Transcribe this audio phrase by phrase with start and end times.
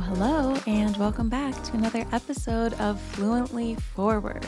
[0.00, 4.46] Hello, and welcome back to another episode of Fluently Forward.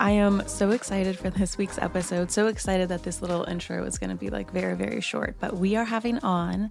[0.00, 2.30] I am so excited for this week's episode.
[2.30, 5.36] So excited that this little intro is going to be like very, very short.
[5.38, 6.70] But we are having on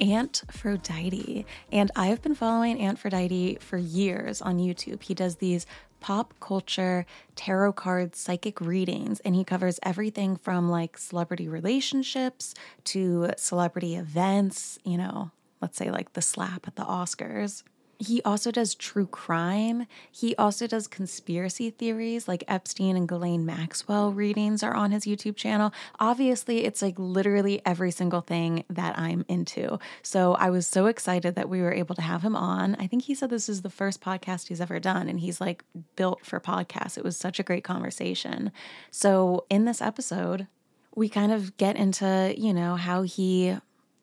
[0.00, 1.46] Aunt Phrodite.
[1.70, 5.02] And I have been following Antphrodite for years on YouTube.
[5.02, 5.66] He does these
[6.00, 12.54] pop culture tarot card psychic readings, and he covers everything from like celebrity relationships
[12.84, 15.30] to celebrity events, you know,
[15.62, 17.62] let's say like the slap at the Oscars.
[17.98, 19.86] He also does true crime.
[20.10, 25.36] He also does conspiracy theories, like Epstein and Ghislaine Maxwell readings are on his YouTube
[25.36, 25.72] channel.
[26.00, 29.78] Obviously, it's like literally every single thing that I'm into.
[30.02, 32.74] So I was so excited that we were able to have him on.
[32.80, 35.62] I think he said this is the first podcast he's ever done, and he's like
[35.94, 36.98] built for podcasts.
[36.98, 38.50] It was such a great conversation.
[38.90, 40.48] So in this episode,
[40.96, 43.58] we kind of get into, you know, how he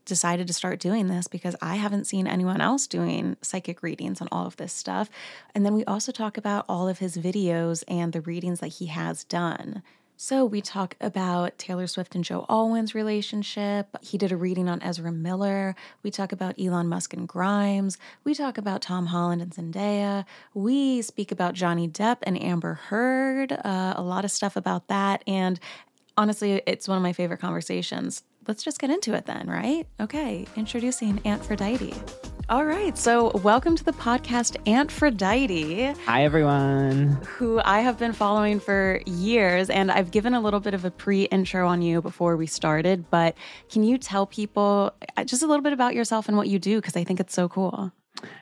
[0.09, 4.27] decided to start doing this because I haven't seen anyone else doing psychic readings on
[4.31, 5.09] all of this stuff.
[5.55, 8.87] And then we also talk about all of his videos and the readings that he
[8.87, 9.81] has done.
[10.21, 13.95] So we talk about Taylor Swift and Joe Alwyn's relationship.
[14.01, 15.77] He did a reading on Ezra Miller.
[16.03, 17.97] We talk about Elon Musk and Grimes.
[18.25, 20.25] We talk about Tom Holland and Zendaya.
[20.53, 23.53] We speak about Johnny Depp and Amber Heard.
[23.53, 25.23] Uh, a lot of stuff about that.
[25.25, 25.57] And
[26.17, 29.85] honestly, it's one of my favorite conversations let's just get into it then, right?
[29.99, 31.93] Okay, introducing Antphrodite.
[32.49, 35.95] All right, so welcome to the podcast, Antphrodite.
[36.05, 37.09] Hi, everyone.
[37.27, 40.89] Who I have been following for years, and I've given a little bit of a
[40.89, 43.37] pre intro on you before we started, but
[43.69, 46.77] can you tell people uh, just a little bit about yourself and what you do?
[46.77, 47.91] Because I think it's so cool.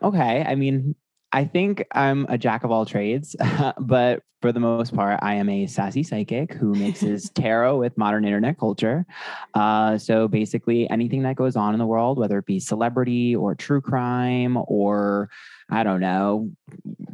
[0.02, 0.42] Okay.
[0.42, 0.94] I mean,
[1.32, 3.36] I think I'm a jack of all trades,
[3.78, 8.24] but for the most part, I am a sassy psychic who mixes tarot with modern
[8.24, 9.04] internet culture.
[9.52, 13.54] Uh, so basically, anything that goes on in the world, whether it be celebrity or
[13.54, 15.28] true crime or
[15.70, 16.50] I don't know,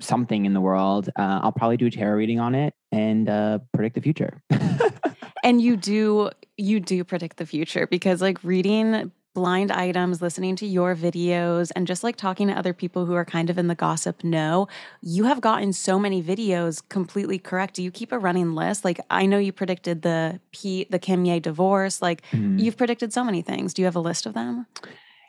[0.00, 3.59] something in the world, uh, I'll probably do a tarot reading on it and uh,
[3.72, 4.43] predict the future.
[5.43, 10.67] and you do you do predict the future because like reading blind items, listening to
[10.67, 13.75] your videos, and just like talking to other people who are kind of in the
[13.75, 14.69] gossip know,
[15.03, 17.75] you have gotten so many videos completely correct.
[17.75, 18.84] Do you keep a running list?
[18.84, 22.00] Like I know you predicted the Pete, the Kim Ye divorce.
[22.00, 22.59] Like mm-hmm.
[22.59, 23.75] you've predicted so many things.
[23.75, 24.67] Do you have a list of them?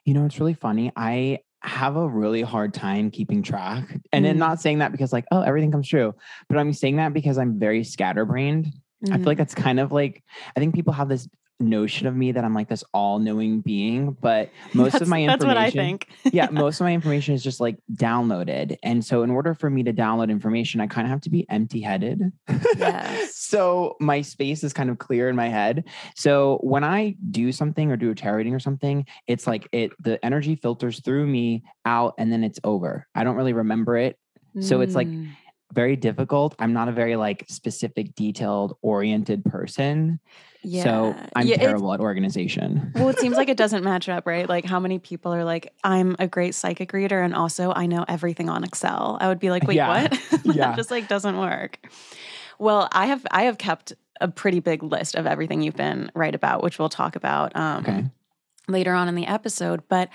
[0.05, 0.91] You know, it's really funny.
[0.95, 3.91] I have a really hard time keeping track.
[4.13, 4.29] And mm.
[4.29, 6.13] then not saying that because like, oh, everything comes true,
[6.47, 8.66] but I'm saying that because I'm very scatterbrained.
[8.66, 9.13] Mm-hmm.
[9.13, 9.41] I feel like mm-hmm.
[9.41, 10.23] that's kind of like
[10.55, 11.27] I think people have this
[11.59, 15.45] notion of me that I'm like this all-knowing being, but most of my information That's
[15.45, 16.07] what I think.
[16.33, 18.77] yeah, most of my information is just like downloaded.
[18.83, 21.47] And so in order for me to download information, I kind of have to be
[21.49, 22.31] empty-headed.
[22.77, 23.38] Yes.
[23.38, 25.85] so my space is kind of clear in my head.
[26.16, 29.91] So when I do something or do a tarot reading or something, it's like it
[29.99, 33.07] the energy filters through me out and then it's over.
[33.16, 34.19] I don't really remember it.
[34.59, 35.29] So it's like mm
[35.75, 36.55] very difficult.
[36.57, 40.19] I'm not a very like specific, detailed oriented person.
[40.63, 40.83] Yeah.
[40.83, 42.91] So I'm yeah, terrible at organization.
[42.95, 44.49] Well, it seems like it doesn't match up, right?
[44.49, 48.03] Like how many people are like, I'm a great psychic reader and also I know
[48.07, 49.17] everything on Excel.
[49.21, 50.03] I would be like, wait, yeah.
[50.03, 50.11] what?
[50.43, 50.75] that yeah.
[50.75, 51.77] just like doesn't work.
[52.57, 56.33] Well, I have I have kept a pretty big list of everything you've been right
[56.33, 58.05] about, which we'll talk about um, okay.
[58.67, 59.83] later on in the episode.
[59.89, 60.09] But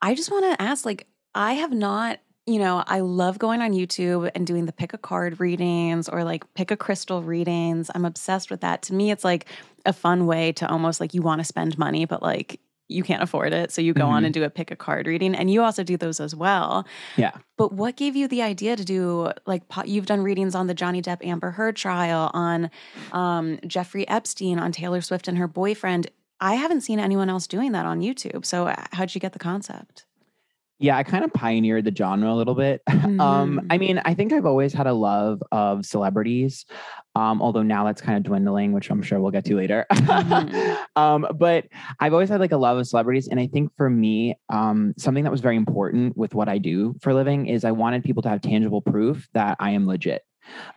[0.00, 3.72] I just want to ask, like, I have not you know, I love going on
[3.72, 7.90] YouTube and doing the pick a card readings or like pick a crystal readings.
[7.94, 8.82] I'm obsessed with that.
[8.82, 9.46] To me, it's like
[9.86, 13.22] a fun way to almost like you want to spend money, but like you can't
[13.22, 13.70] afford it.
[13.70, 14.14] So you go mm-hmm.
[14.14, 16.86] on and do a pick a card reading and you also do those as well.
[17.16, 17.32] Yeah.
[17.56, 21.00] But what gave you the idea to do like you've done readings on the Johnny
[21.00, 22.70] Depp Amber Heard trial, on
[23.12, 26.08] um, Jeffrey Epstein, on Taylor Swift and her boyfriend?
[26.40, 28.44] I haven't seen anyone else doing that on YouTube.
[28.44, 30.06] So uh, how'd you get the concept?
[30.80, 32.82] Yeah, I kind of pioneered the genre a little bit.
[33.00, 33.20] Mm-hmm.
[33.20, 36.66] Um, I mean, I think I've always had a love of celebrities,
[37.16, 39.86] um, although now that's kind of dwindling, which I'm sure we'll get to later.
[39.90, 40.82] Mm-hmm.
[41.00, 41.66] um, but
[41.98, 45.24] I've always had like a love of celebrities, and I think for me, um, something
[45.24, 48.22] that was very important with what I do for a living is I wanted people
[48.22, 50.22] to have tangible proof that I am legit.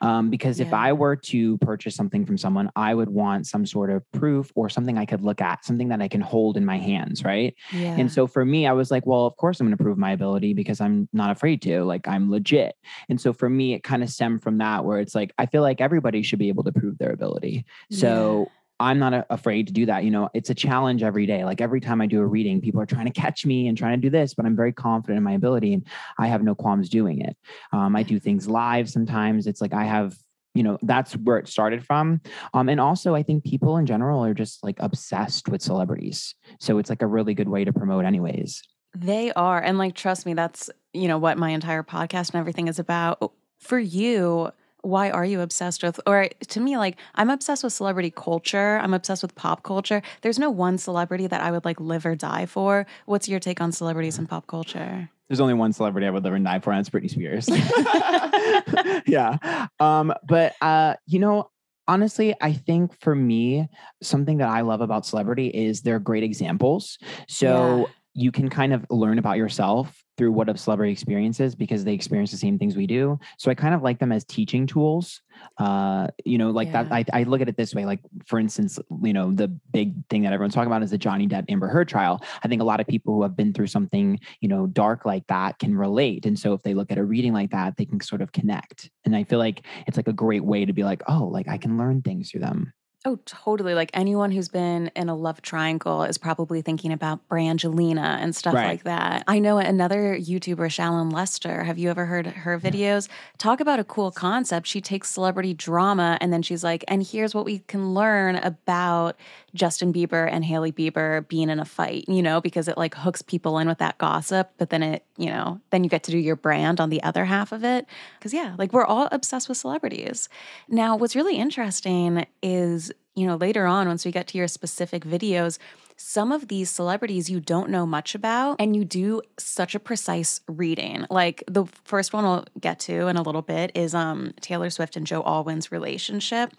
[0.02, 0.68] Um, because yeah.
[0.68, 4.52] if I were to purchase something from someone, I would want some sort of proof
[4.56, 7.24] or something I could look at, something that I can hold in my hands.
[7.24, 7.56] Right.
[7.72, 7.96] Yeah.
[7.98, 10.12] And so for me, I was like, well, of course I'm going to prove my
[10.12, 12.76] ability because I'm not afraid to, like, I'm legit.
[13.10, 15.62] And so for me, it kind of stemmed from that where it's like, I feel
[15.62, 17.66] like everybody should be able to prove their ability.
[17.90, 20.04] So, yeah I'm not a, afraid to do that.
[20.04, 21.46] You know, it's a challenge every day.
[21.46, 24.00] Like every time I do a reading, people are trying to catch me and trying
[24.00, 25.86] to do this, but I'm very confident in my ability and
[26.18, 27.38] I have no qualms doing it.
[27.72, 29.48] Um, I do things live sometimes.
[29.48, 30.16] It's like I have
[30.56, 32.22] you know that's where it started from
[32.54, 36.78] um, and also i think people in general are just like obsessed with celebrities so
[36.78, 38.62] it's like a really good way to promote anyways
[38.94, 42.68] they are and like trust me that's you know, what my entire podcast and everything
[42.68, 43.34] is about.
[43.60, 44.52] For you,
[44.84, 48.80] why are you obsessed with or to me like i'm obsessed with celebrity culture.
[48.84, 50.02] I'm obsessed with pop culture.
[50.22, 52.86] There's no one celebrity that i would like live or die for.
[53.06, 55.10] What's your take on celebrities and pop culture?
[55.30, 57.50] There's only one celebrity i would live and die for and it's britney spears.
[59.08, 59.38] Yeah.
[59.80, 61.50] Um but uh you know
[61.88, 63.68] honestly, I think for me,
[64.02, 66.98] something that I love about celebrity is they're great examples.
[67.28, 67.86] So yeah.
[68.14, 72.32] you can kind of learn about yourself through what a celebrity experiences because they experience
[72.32, 73.20] the same things we do.
[73.38, 75.22] So I kind of like them as teaching tools.
[75.58, 76.84] Uh, you know, like yeah.
[76.84, 76.92] that.
[76.92, 77.86] I, I look at it this way.
[77.86, 81.28] Like, for instance, you know, the big thing that everyone's talking about is the Johnny
[81.28, 82.24] Depp Amber Heard trial.
[82.44, 85.26] I think a lot of people who have been through something, you know, dark like
[85.28, 86.26] that can relate.
[86.26, 88.92] And so if they look at a reading like that, they can sort of connect.
[89.06, 91.58] And I feel like it's like a great way to be like, oh, like I
[91.58, 92.74] can learn things through them.
[93.06, 93.74] Oh, totally.
[93.74, 98.54] Like anyone who's been in a love triangle is probably thinking about Brangelina and stuff
[98.54, 98.68] right.
[98.68, 99.26] like that.
[99.28, 101.66] I know another YouTuber, Shallon Lester.
[101.66, 103.10] Have you ever heard her videos?
[103.38, 104.68] Talk about a cool concept.
[104.68, 109.18] She takes celebrity drama and then she's like, and here's what we can learn about
[109.54, 113.22] Justin Bieber and Hailey Bieber being in a fight, you know, because it like hooks
[113.22, 116.18] people in with that gossip, but then it, you know, then you get to do
[116.18, 117.86] your brand on the other half of it.
[118.20, 120.28] Cause yeah, like we're all obsessed with celebrities.
[120.68, 125.06] Now, what's really interesting is you know, later on, once we get to your specific
[125.06, 125.60] videos,
[126.06, 130.42] some of these celebrities you don't know much about and you do such a precise
[130.50, 131.06] reading.
[131.10, 134.98] Like the first one we'll get to in a little bit is um Taylor Swift
[134.98, 136.52] and Joe Alwyn's relationship.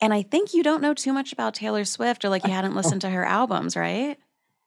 [0.00, 2.74] And I think you don't know too much about Taylor Swift or like you hadn't
[2.74, 4.16] listened to her albums, right?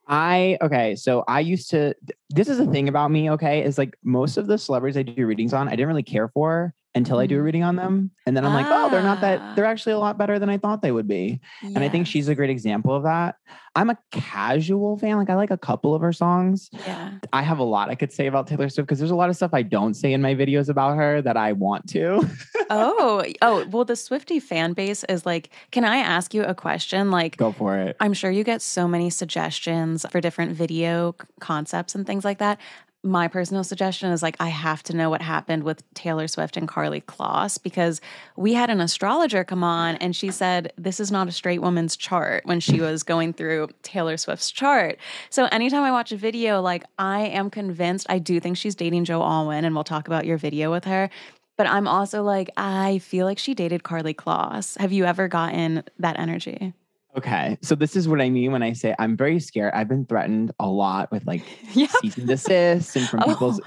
[0.08, 1.96] I okay, so I used to
[2.30, 5.26] this is a thing about me, okay, is like most of the celebrities I do
[5.26, 7.46] readings on, I didn't really care for until I do a mm-hmm.
[7.46, 8.12] reading on them.
[8.26, 8.56] And then I'm ah.
[8.56, 9.54] like, oh, they're not that, ah.
[9.56, 11.40] they're actually a lot better than I thought they would be.
[11.64, 11.74] Yes.
[11.76, 13.36] And I think she's a great example of that.
[13.76, 15.18] I'm a casual fan.
[15.18, 16.70] Like I like a couple of her songs.
[16.74, 17.14] Yeah.
[17.32, 19.38] I have a lot I could say about Taylor Swift because there's a lot of
[19.38, 22.28] stuff I don't say in my videos about her that I want to.
[22.70, 27.12] oh, oh, well, the Swiftie fan base is like, can I ask you a question?
[27.12, 27.96] Like, go for it.
[28.02, 32.60] I'm sure you get so many suggestions for different video concepts and things like that
[33.04, 36.68] my personal suggestion is like I have to know what happened with Taylor Swift and
[36.68, 38.00] Karlie Kloss because
[38.38, 41.98] we had an astrologer come on and she said this is not a straight woman's
[41.98, 45.00] chart when she was going through Taylor Swift's chart.
[45.32, 49.06] So anytime I watch a video like I am convinced I do think she's dating
[49.06, 51.10] Joe Alwyn and we'll talk about your video with her.
[51.58, 54.78] But I'm also like I feel like she dated Karlie Kloss.
[54.78, 56.74] Have you ever gotten that energy?
[57.18, 57.58] Okay.
[57.62, 59.74] So this is what I mean when I say I'm very scared.
[59.74, 61.44] I've been threatened a lot with like
[61.76, 61.90] yep.
[62.02, 63.28] cease and desist and from oh.
[63.28, 63.62] people's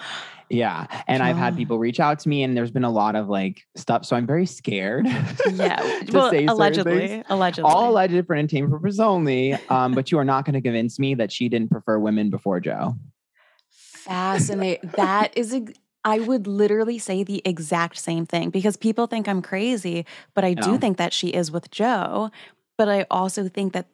[0.51, 0.87] yeah.
[1.09, 3.63] And I've had people reach out to me and there's been a lot of like
[3.77, 4.05] stuff.
[4.05, 5.07] So I'm very scared.
[5.07, 6.03] Yeah.
[6.13, 7.25] well, allegedly.
[7.29, 7.71] Allegedly.
[7.71, 9.55] All alleged for entertainment purposes only.
[9.71, 12.61] Um, but you are not going to convince me that she didn't prefer women before
[12.61, 12.95] Joe.
[13.71, 14.91] Fascinating.
[14.97, 15.65] that is a
[16.05, 20.05] I would literally say the exact same thing because people think I'm crazy,
[20.35, 20.63] but I no.
[20.63, 22.31] do think that she is with Joe.
[22.77, 23.87] But I also think that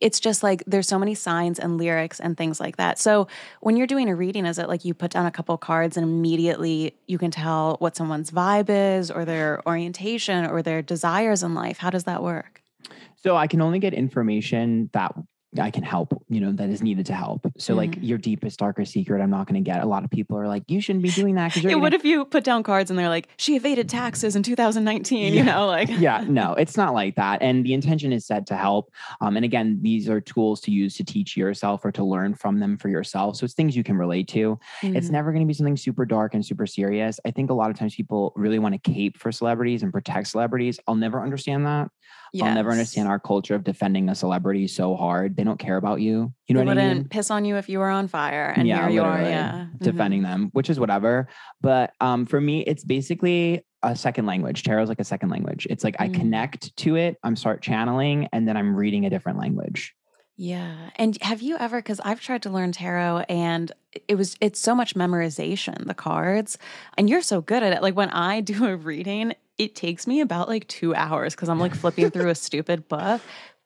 [0.00, 2.98] it's just like there's so many signs and lyrics and things like that.
[2.98, 3.28] So
[3.60, 6.04] when you're doing a reading, is it like you put down a couple cards and
[6.04, 11.54] immediately you can tell what someone's vibe is or their orientation or their desires in
[11.54, 11.78] life?
[11.78, 12.62] How does that work?
[13.16, 15.14] So I can only get information that
[15.58, 17.46] I can help, you know, that is needed to help.
[17.58, 17.78] So mm.
[17.78, 19.82] like your deepest, darkest secret, I'm not going to get.
[19.82, 21.56] A lot of people are like, you shouldn't be doing that.
[21.56, 24.42] yeah, gonna- what if you put down cards and they're like, she evaded taxes in
[24.42, 25.38] 2019, yeah.
[25.38, 25.88] you know, like.
[25.98, 27.42] yeah, no, it's not like that.
[27.42, 28.92] And the intention is set to help.
[29.20, 32.60] Um, and again, these are tools to use to teach yourself or to learn from
[32.60, 33.36] them for yourself.
[33.36, 34.58] So it's things you can relate to.
[34.82, 34.96] Mm.
[34.96, 37.20] It's never going to be something super dark and super serious.
[37.24, 40.28] I think a lot of times people really want to cape for celebrities and protect
[40.28, 40.78] celebrities.
[40.86, 41.90] I'll never understand that.
[42.36, 42.46] Yes.
[42.46, 45.36] I'll never understand our culture of defending a celebrity so hard.
[45.36, 46.32] They don't care about you.
[46.46, 47.08] You know they what I mean?
[47.08, 50.22] Piss on you if you were on fire, and yeah, here you are, yeah, defending
[50.22, 50.30] mm-hmm.
[50.30, 51.28] them, which is whatever.
[51.60, 54.62] But um, for me, it's basically a second language.
[54.62, 55.66] Tarot's like a second language.
[55.70, 56.04] It's like mm.
[56.04, 59.94] I connect to it, I'm start channeling, and then I'm reading a different language.
[60.36, 60.90] Yeah.
[60.96, 63.72] And have you ever cuz I've tried to learn tarot and
[64.06, 66.58] it was it's so much memorization, the cards.
[66.98, 67.82] And you're so good at it.
[67.82, 71.58] Like when I do a reading, it takes me about like 2 hours cuz I'm
[71.60, 73.20] like flipping through a stupid book.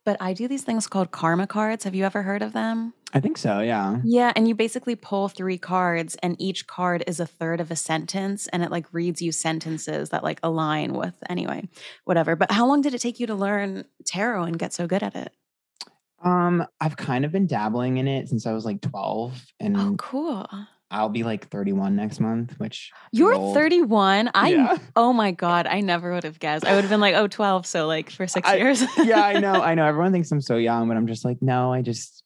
[0.04, 1.84] But I do these things called karma cards.
[1.84, 2.94] Have you ever heard of them?
[3.12, 3.98] I think so, yeah.
[4.02, 7.76] Yeah, and you basically pull three cards and each card is a third of a
[7.76, 11.68] sentence and it like reads you sentences that like align with anyway,
[12.04, 12.34] whatever.
[12.34, 15.14] But how long did it take you to learn tarot and get so good at
[15.16, 15.32] it?
[16.24, 19.94] Um, I've kind of been dabbling in it since I was like 12 and Oh,
[19.98, 20.46] cool.
[20.90, 24.30] I'll be like 31 next month, which You're 31?
[24.34, 24.78] I yeah.
[24.96, 26.64] oh my god, I never would have guessed.
[26.64, 29.38] I would have been like, "Oh, 12, so like for 6 I, years." yeah, I
[29.38, 29.52] know.
[29.52, 29.86] I know.
[29.86, 32.24] Everyone thinks I'm so young, but I'm just like, "No, I just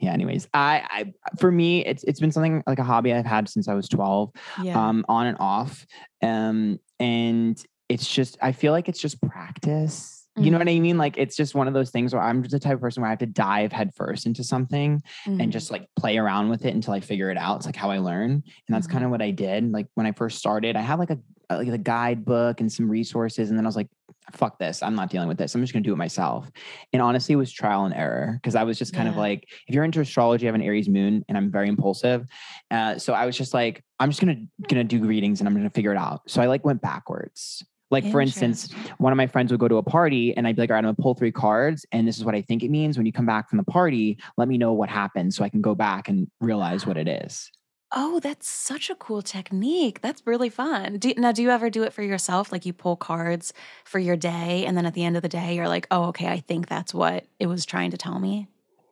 [0.00, 0.12] yeah.
[0.12, 3.68] Anyways, I, I for me, it's it's been something like a hobby I've had since
[3.68, 4.30] I was twelve,
[4.62, 4.88] Yeah.
[4.88, 5.84] um, on and off,
[6.22, 10.17] um, and it's just I feel like it's just practice.
[10.40, 10.60] You know Mhm.
[10.60, 10.98] what I mean?
[10.98, 13.08] Like it's just one of those things where I'm just the type of person where
[13.08, 15.42] I have to dive headfirst into something Mhm.
[15.42, 17.56] and just like play around with it until I figure it out.
[17.56, 18.90] It's like how I learn, and that's Mhm.
[18.92, 19.70] kind of what I did.
[19.72, 21.18] Like when I first started, I had like a
[21.50, 23.88] like a guidebook and some resources, and then I was like,
[24.32, 24.82] "Fuck this!
[24.82, 25.54] I'm not dealing with this.
[25.54, 26.50] I'm just gonna do it myself."
[26.92, 29.74] And honestly, it was trial and error because I was just kind of like, if
[29.74, 32.26] you're into astrology, I have an Aries moon, and I'm very impulsive.
[32.70, 34.36] Uh, so I was just like, I'm just gonna
[34.68, 36.20] gonna do readings, and I'm gonna figure it out.
[36.30, 37.64] So I like went backwards.
[37.90, 40.62] Like for instance, one of my friends would go to a party and I'd be
[40.62, 41.86] like, all right, I'm gonna pull three cards.
[41.92, 42.96] And this is what I think it means.
[42.96, 45.62] When you come back from the party, let me know what happened so I can
[45.62, 47.50] go back and realize what it is.
[47.90, 50.02] Oh, that's such a cool technique.
[50.02, 50.98] That's really fun.
[50.98, 52.52] Do, now, do you ever do it for yourself?
[52.52, 53.54] Like you pull cards
[53.86, 56.28] for your day, and then at the end of the day, you're like, oh, okay,
[56.28, 58.48] I think that's what it was trying to tell me.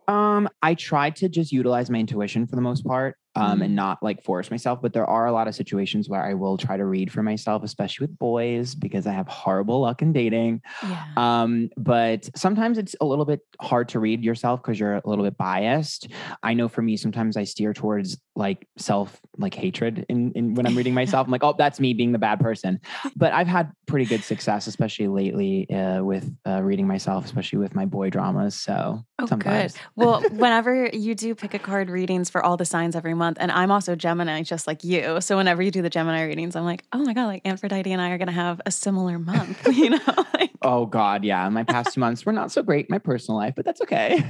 [0.09, 3.64] Um, I try to just utilize my intuition for the most part, um, Mhm.
[3.66, 4.81] and not like force myself.
[4.83, 7.62] But there are a lot of situations where I will try to read for myself,
[7.62, 10.62] especially with boys, because I have horrible luck in dating.
[10.83, 11.05] Yeah.
[11.16, 15.25] Um, but sometimes it's a little bit hard to read yourself because you're a little
[15.25, 16.09] bit biased.
[16.43, 20.66] I know for me, sometimes I steer towards like self like hatred in, in when
[20.66, 21.26] I'm reading myself.
[21.26, 22.81] I'm like, oh, that's me being the bad person.
[23.16, 27.75] But I've had pretty good success, especially lately, uh, with uh, reading myself, especially with
[27.75, 28.55] my boy dramas.
[28.55, 29.73] So Oh, sometimes.
[29.73, 29.81] good.
[29.97, 33.50] Well, whenever you do pick a card readings for all the signs every month, and
[33.50, 35.21] I'm also Gemini, just like you.
[35.23, 38.00] So whenever you do the Gemini readings, I'm like, oh my God, like Antphrodite and
[38.02, 39.99] I are going to have a similar month, you know?
[40.35, 41.49] Like, Oh God, yeah.
[41.49, 44.23] My past two months were not so great in my personal life, but that's okay.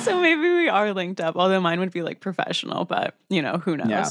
[0.00, 3.58] So maybe we are linked up, although mine would be like professional, but you know,
[3.58, 3.88] who knows?
[3.88, 4.10] Yeah.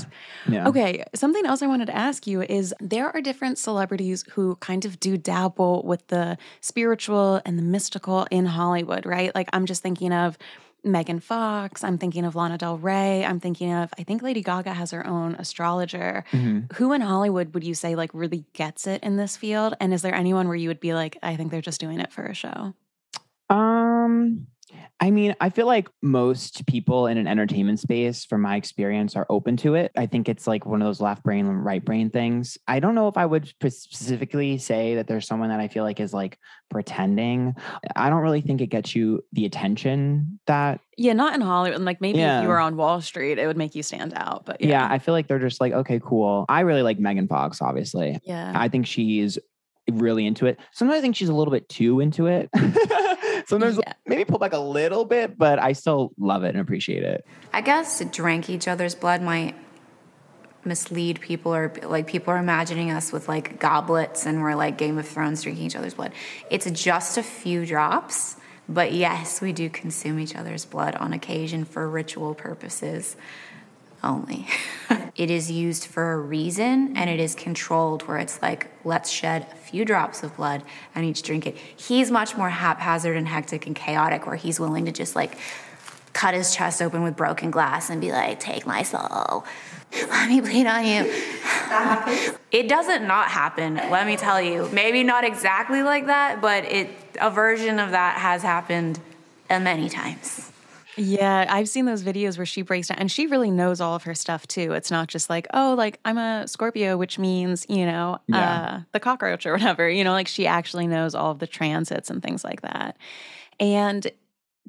[0.50, 0.67] yeah.
[0.67, 4.86] Okay, something else I wanted to ask you is there are different celebrities who kind
[4.86, 9.33] of do dabble with the spiritual and the mystical in Hollywood, right?
[9.36, 10.38] Like I'm just thinking of
[10.86, 14.74] Megan Fox, I'm thinking of Lana Del Rey, I'm thinking of I think Lady Gaga
[14.74, 16.25] has her own astrologer.
[16.31, 16.74] Mhm.
[16.74, 19.75] Who in Hollywood would you say like really gets it in this field?
[19.79, 22.12] And is there anyone where you would be like, I think they're just doing it
[22.12, 22.74] for a show?
[23.50, 24.48] Um,
[25.03, 29.25] I mean, I feel like most people in an entertainment space, from my experience, are
[29.29, 29.91] open to it.
[29.98, 32.57] I think it's like one of those left brain, right brain things.
[32.69, 36.00] I don't know if I would specifically say that there's someone that I feel like
[36.00, 37.53] is like pretending.
[37.98, 41.81] I don't really think it gets you the attention that, Yeah, not in Hollywood.
[41.81, 44.45] Like maybe if you were on Wall Street, it would make you stand out.
[44.45, 44.69] But yeah.
[44.69, 44.88] yeah.
[44.89, 46.45] I feel like they're just like, okay, cool.
[46.48, 48.19] I really like Megan Fox, obviously.
[48.24, 48.53] Yeah.
[48.55, 49.38] I think she's
[49.92, 50.60] really into it.
[50.72, 52.50] Sometimes I think she's a little bit too into it.
[53.48, 53.94] Sometimes Yeah.
[54.06, 57.25] maybe pull back a little bit, but I still love it and appreciate it.
[57.52, 59.56] I guess to drink each other's blood might
[60.66, 64.98] mislead people or like people are imagining us with like goblets and we're like Game
[64.98, 66.13] of Thrones drinking each other's blood.
[66.50, 68.38] It's just a few drops,
[68.70, 73.18] but yes, we do consume each other's blood on occasion for ritual purposes
[74.03, 74.48] only.
[75.15, 79.48] it is used for a reason and it is controlled where it's like, let's shed
[79.51, 80.63] a few drops of blood
[80.95, 81.57] and each drink it.
[81.57, 85.38] He's much more haphazard and hectic and chaotic where he's willing to just like
[86.13, 89.45] cut his chest open with broken glass and be like, take my soul.
[90.10, 91.12] Let me bleed on you.
[92.51, 94.69] It doesn't not happen, let me tell you.
[94.72, 99.00] Maybe not exactly like that, but it a version of that has happened
[99.50, 100.52] many times.
[100.95, 104.03] Yeah, I've seen those videos where she breaks down and she really knows all of
[104.03, 104.73] her stuff too.
[104.73, 108.62] It's not just like, oh, like I'm a Scorpio, which means, you know, Yeah.
[108.62, 109.89] uh, the cockroach or whatever.
[109.89, 112.97] You know, like she actually knows all of the transits and things like that.
[113.59, 114.12] And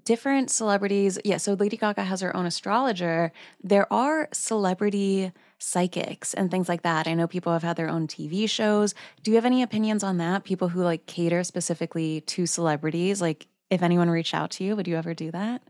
[0.04, 3.32] different celebrities, yeah, so Lady Gaga has her own astrologer.
[3.62, 7.06] There are celebrity psychics and things like that.
[7.06, 8.94] I know people have had their own TV shows.
[9.22, 10.44] Do you have any opinions on that?
[10.44, 13.20] People who like cater specifically to celebrities?
[13.20, 15.62] Like if anyone reached out to you, would you ever do that?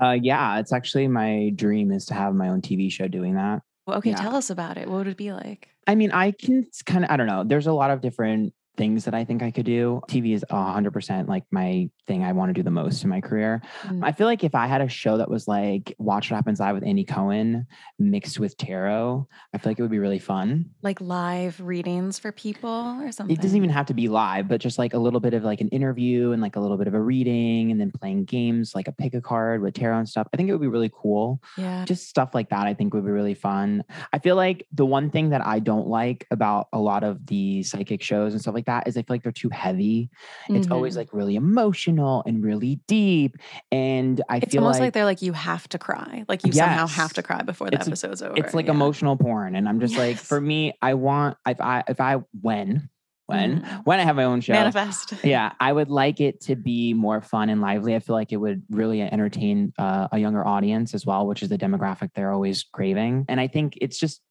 [0.00, 3.62] Uh, yeah, it's actually my dream is to have my own TV show doing that.
[3.86, 4.16] Well, okay, Yeah.
[4.16, 4.88] tell us about it.
[4.88, 5.68] What would it be like?
[5.86, 7.42] I mean, I can kind of, I don't know.
[7.44, 10.00] There's a lot of different things that I think I could do.
[10.08, 13.60] TV is 100% like my thing I want to do the most in my career.
[13.84, 14.02] Mm.
[14.02, 16.76] I feel like if I had a show that was like Watch What Happens Live
[16.76, 17.66] with Andy Cohen
[17.98, 20.70] mixed with tarot, I feel like it would be really fun.
[20.82, 23.36] Like live readings for people or something?
[23.36, 25.60] It doesn't even have to be live, but just like a little bit of like
[25.60, 28.88] an interview and like a little bit of a reading and then playing games like
[28.88, 30.28] a pick a card with tarot and stuff.
[30.32, 31.42] I think it would be really cool.
[31.56, 31.84] Yeah.
[31.84, 33.84] Just stuff like that, I think would be really fun.
[34.12, 37.62] I feel like the one thing that I don't like about a lot of the
[37.64, 40.08] psychic shows and stuff like that is I feel like they're too heavy.
[40.48, 40.98] It's always Mhm.
[40.98, 43.36] like really emotional and really deep.
[43.72, 46.24] And I It's feel almost like, like, they're like, you have to cry.
[46.28, 48.34] Like you somehow have to cry before the It's- episode's over.
[48.36, 48.72] it's like Yeah.
[48.72, 49.56] emotional porn.
[49.56, 52.88] And I'm just like, for me, I want if I if I when
[53.26, 53.82] when Mm.
[53.84, 54.54] when I have my own show.
[54.54, 55.12] Manifest.
[55.22, 57.94] Yeah, I would like it to be more fun and lively.
[57.94, 61.50] I feel like it would really entertain uh, a younger audience as well, which is
[61.50, 63.26] the demographic they're always craving.
[63.28, 64.22] And I think it's just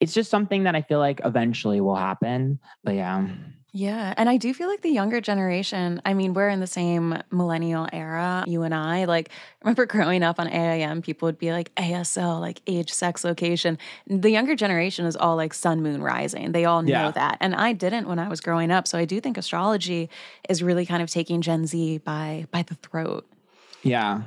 [0.00, 2.58] it's just something that I feel like eventually will happen.
[2.82, 3.28] But yeah.
[3.72, 4.14] Yeah.
[4.16, 7.86] And I do feel like the younger generation, I mean, we're in the same millennial
[7.92, 9.04] era, you and I.
[9.04, 9.30] Like,
[9.62, 13.78] remember growing up on AIM, people would be like ASL, like age, sex, location.
[14.08, 16.50] The younger generation is all like sun, moon, rising.
[16.50, 17.10] They all know Yeah.
[17.12, 17.38] that.
[17.40, 18.88] And I didn't when I was growing up.
[18.88, 20.10] So I do think astrology
[20.48, 23.24] is really kind of taking Gen Z by by the throat.
[23.84, 24.22] Yeah.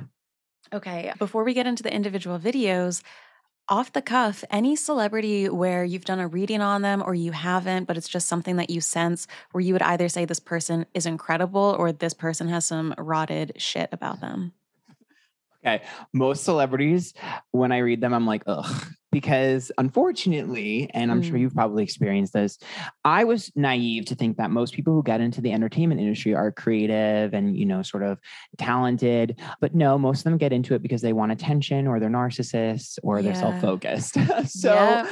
[0.72, 1.12] Okay.
[1.18, 3.02] Before we get into the individual videos,
[3.68, 7.84] off the cuff, any celebrity where you've done a reading on them or you haven't,
[7.84, 11.06] but it's just something that you sense where you would either say this person is
[11.06, 14.52] incredible or this person has some rotted shit about them.
[15.66, 15.82] Okay.
[16.12, 17.14] Most celebrities,
[17.52, 21.40] when I read them, I'm like, ugh, because unfortunately, and I'm sure Mm.
[21.42, 22.58] you've probably experienced this,
[23.04, 26.52] I was naive to think that most people who get into the entertainment industry are
[26.52, 28.18] creative and, you know, sort of
[28.58, 29.40] talented.
[29.60, 32.98] But no, most of them get into it because they want attention or they're narcissists
[33.02, 33.38] or they're Yeah.
[33.38, 34.16] self focused.
[34.46, 35.06] so, Yep.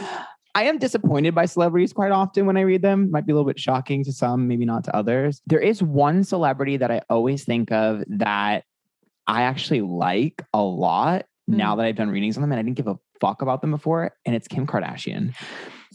[0.55, 3.11] I am disappointed by celebrities quite often when I read them.
[3.11, 5.41] Might be a little bit shocking to some, maybe not to others.
[5.47, 8.65] There is one celebrity that I always think of that
[9.27, 12.77] I actually like a lot now that I've done readings on them and I didn't
[12.77, 14.13] give a fuck about them before.
[14.25, 15.35] And it's Kim Kardashian.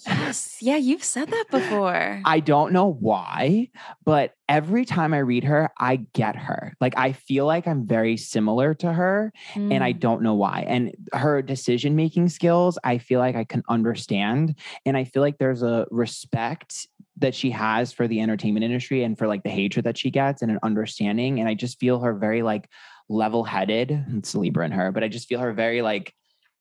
[0.05, 0.57] Yes.
[0.61, 2.21] Yeah, you've said that before.
[2.25, 3.69] I don't know why,
[4.05, 6.73] but every time I read her, I get her.
[6.79, 9.99] Like I feel like I'm very similar to her and I Mm.
[9.99, 10.65] don't know why.
[10.67, 14.55] And her decision making skills, I feel like I can understand.
[14.85, 16.87] And I feel like there's a respect
[17.19, 20.43] that she has for the entertainment industry and for like the hatred that she gets
[20.43, 21.39] and an understanding.
[21.39, 22.69] And I just feel her very like
[23.09, 24.05] level headed.
[24.15, 26.13] It's Libra in her, but I just feel her very like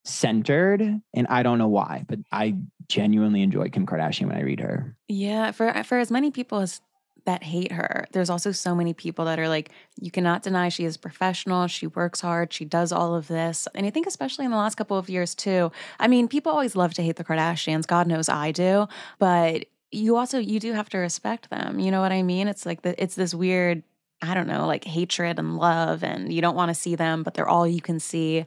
[0.05, 0.81] centered.
[1.15, 2.57] And I don't know why, but I
[2.89, 4.97] genuinely enjoy Kim Kardashian when I read her.
[5.09, 6.81] Yeah, for for as many people as
[7.25, 10.85] that hate her, there's also so many people that are like, you cannot deny she
[10.85, 13.67] is professional, she works hard, she does all of this.
[13.75, 15.73] And I think especially in the last couple of years too.
[15.99, 18.87] I mean, people always love to hate the Kardashians, God knows I do,
[19.19, 21.81] but you also you do have to respect them.
[21.81, 22.49] You know what I mean?
[22.49, 23.83] It's like the, it's this weird
[24.27, 27.35] I don't know, like hatred and love and you don't want to see them, but
[27.35, 28.45] they're all you can see.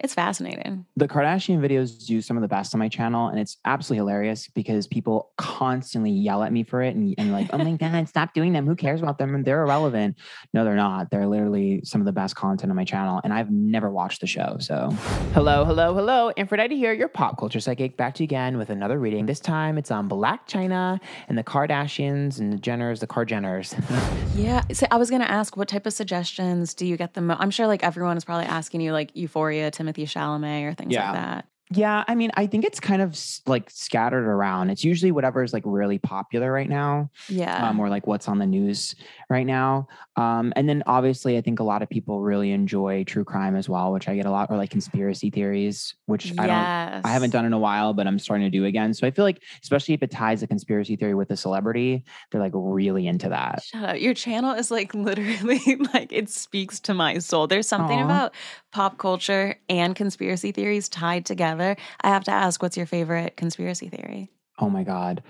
[0.00, 0.86] It's fascinating.
[0.96, 4.46] the Kardashian videos do some of the best on my channel, and it's absolutely hilarious
[4.48, 8.32] because people constantly yell at me for it and, and like, oh my God, stop
[8.32, 8.66] doing them.
[8.66, 9.34] Who cares about them?
[9.34, 10.16] And they're irrelevant.
[10.54, 11.10] No, they're not.
[11.10, 14.26] They're literally some of the best content on my channel, and I've never watched the
[14.28, 14.56] show.
[14.60, 14.90] So,
[15.34, 16.30] hello, hello, hello.
[16.36, 19.26] Antphrodite here, your pop culture psychic, back to you again with another reading.
[19.26, 23.74] This time it's on Blac Chyna and the Kardashians and the Jenners, the Kardjenners.
[24.34, 24.62] Yeah.
[24.72, 27.40] So I was going to ask, what type of suggestions do you get the most?
[27.40, 31.10] I'm sure like everyone is probably asking you like Euphoria, Timothée Chalamet, or things Yeah.
[31.12, 31.44] like that.
[31.70, 33.14] Yeah, I mean, I think it's kind of
[33.46, 34.70] like scattered around.
[34.70, 37.68] It's usually whatever is like really popular right now, Yeah.
[37.68, 38.94] um, or like what's on the news
[39.28, 39.86] right now.
[40.16, 43.68] Um, and then obviously, I think a lot of people really enjoy true crime as
[43.68, 47.04] well, which I get a lot, or like conspiracy theories, which I don't.
[47.04, 48.94] I haven't done in a while, but I'm starting to do again.
[48.94, 52.40] So I feel like, especially if it ties a conspiracy theory with a celebrity, they're
[52.40, 53.62] like really into that.
[53.64, 54.00] Shut up.
[54.00, 55.60] Your channel is like literally
[55.92, 57.46] like it speaks to my soul.
[57.46, 58.04] There's something Aw.
[58.06, 58.34] about
[58.72, 61.76] pop culture and conspiracy theories tied together.
[62.00, 64.30] I have to ask, what's your favorite conspiracy theory?
[64.58, 65.22] Oh my god.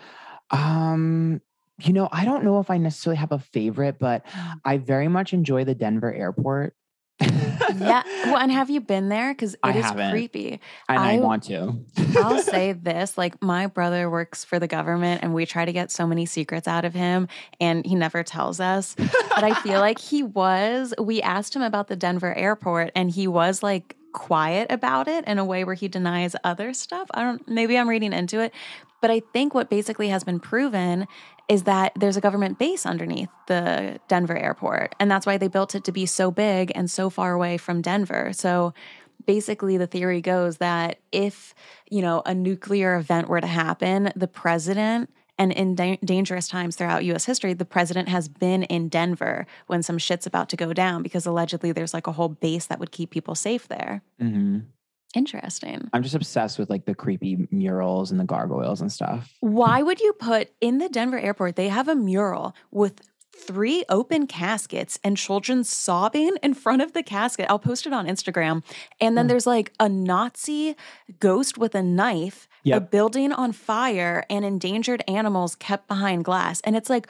[0.51, 1.40] Um,
[1.81, 4.24] you know, I don't know if I necessarily have a favorite, but
[4.64, 6.74] I very much enjoy the Denver airport.
[7.21, 8.03] Yeah.
[8.27, 9.33] Well, and have you been there?
[9.35, 10.11] Because I it is haven't.
[10.13, 10.61] creepy.
[10.89, 11.75] and I, I- want to.
[12.19, 15.91] I'll say this like, my brother works for the government, and we try to get
[15.91, 17.29] so many secrets out of him,
[17.61, 18.95] and he never tells us.
[18.97, 23.27] But I feel like he was, we asked him about the Denver airport, and he
[23.27, 27.09] was like quiet about it in a way where he denies other stuff.
[27.13, 28.53] I don't, maybe I'm reading into it.
[29.01, 31.07] But I think what basically has been proven
[31.49, 34.95] is that there's a government base underneath the Denver airport.
[35.01, 37.81] And that's why they built it to be so big and so far away from
[37.81, 38.33] Denver.
[38.35, 38.75] So
[39.27, 41.55] basically the theory goes that if,
[41.91, 46.77] you know, a nuclear event were to happen, the president and in da- dangerous times
[46.77, 50.73] throughout US history, the president has been in Denver when some shit's about to go
[50.73, 54.03] down because allegedly there's like a whole base that would keep people safe there.
[54.21, 54.65] Mhm.
[55.14, 55.88] Interesting.
[55.92, 59.33] I'm just obsessed with like the creepy murals and the gargoyles and stuff.
[59.40, 61.57] Why would you put in the Denver airport?
[61.57, 63.01] They have a mural with
[63.35, 67.47] three open caskets and children sobbing in front of the casket.
[67.49, 68.62] I'll post it on Instagram.
[69.01, 69.29] And then Hmm.
[69.29, 70.75] there's like a Nazi
[71.21, 76.61] ghost with a knife, a building on fire, and endangered animals kept behind glass.
[76.62, 77.07] And it's like,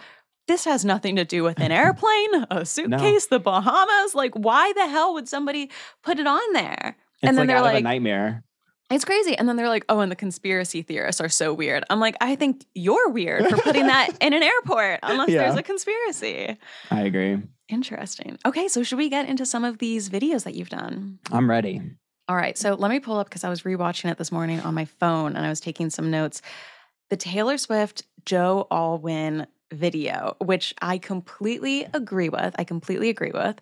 [0.46, 4.14] this has nothing to do with an airplane, a suitcase, the Bahamas.
[4.14, 5.70] Like, why the hell would somebody
[6.02, 6.96] put it on there?
[7.22, 8.44] It's and then like they're of a like, nightmare.
[8.90, 9.36] It's crazy.
[9.36, 11.84] And then they're like, oh, and the conspiracy theorists are so weird.
[11.90, 15.42] I'm like, I think you're weird for putting that in an airport unless Yeah.
[15.42, 16.56] there's a conspiracy.
[16.90, 17.38] I agree.
[17.68, 18.38] Interesting.
[18.46, 21.18] Okay, so should we get into some of these videos that you've done?
[21.30, 21.82] I'm ready.
[22.28, 24.74] All right, so let me pull up because I was rewatching it this morning on
[24.74, 26.40] my phone and I was taking some notes.
[27.10, 32.54] The Taylor Swift Joe Alwyn video, which I completely agree with.
[32.58, 33.60] I completely agree with.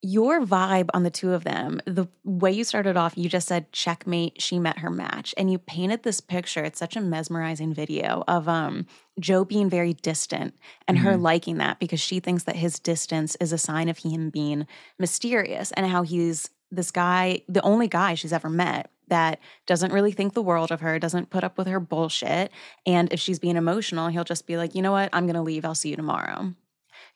[0.00, 3.72] Your vibe on the two of them, the way you started off, you just said
[3.72, 5.34] checkmate, she met her match.
[5.36, 6.62] And you painted this picture.
[6.62, 8.86] It's such a mesmerizing video of um
[9.18, 10.54] Joe being very distant
[10.86, 11.22] and her Mhm.
[11.22, 14.68] liking that because she thinks that his distance is a sign of him being
[15.00, 20.12] mysterious and how he's this guy, the only guy she's ever met that doesn't really
[20.12, 22.52] think the world of her, doesn't put up with her bullshit.
[22.86, 25.42] And if she's being emotional, he'll just be like, you know what, I'm going to
[25.42, 25.64] leave.
[25.64, 26.54] I'll see you tomorrow.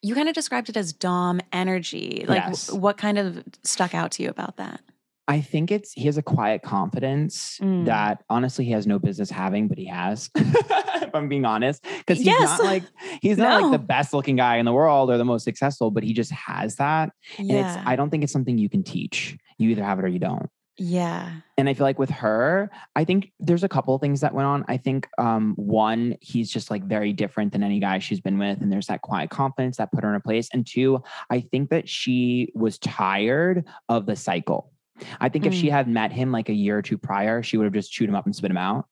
[0.03, 2.25] You kind of described it as Dom energy.
[2.29, 2.67] Like, Yes.
[2.67, 4.81] w- what kind of stuck out to you about that?
[5.29, 7.87] I think it's he has a quiet confidence Mm.
[7.87, 10.29] that honestly he has no business having, but he has.
[10.35, 12.59] if I'm being honest, because he's Yes.
[12.59, 12.83] not like
[13.23, 13.69] he's not No.
[13.69, 16.33] like the best looking guy in the world or the most successful, but he just
[16.33, 17.11] has that.
[17.39, 19.37] And it's I don't think it's something you can teach.
[19.59, 20.49] You either have it or you don't.
[20.83, 21.33] Yeah.
[21.57, 24.47] And I feel like with her, I think there's a couple of things that went
[24.47, 24.65] on.
[24.67, 28.61] I think um, one, he's just like very different than any guy she's been with,
[28.61, 30.49] and there's that quiet confidence that put her in a place.
[30.53, 34.73] And two, I think that she was tired of the cycle.
[35.21, 37.65] I think if she had met him like a year or two prior, she would
[37.65, 38.87] have just chewed him up and spit him out.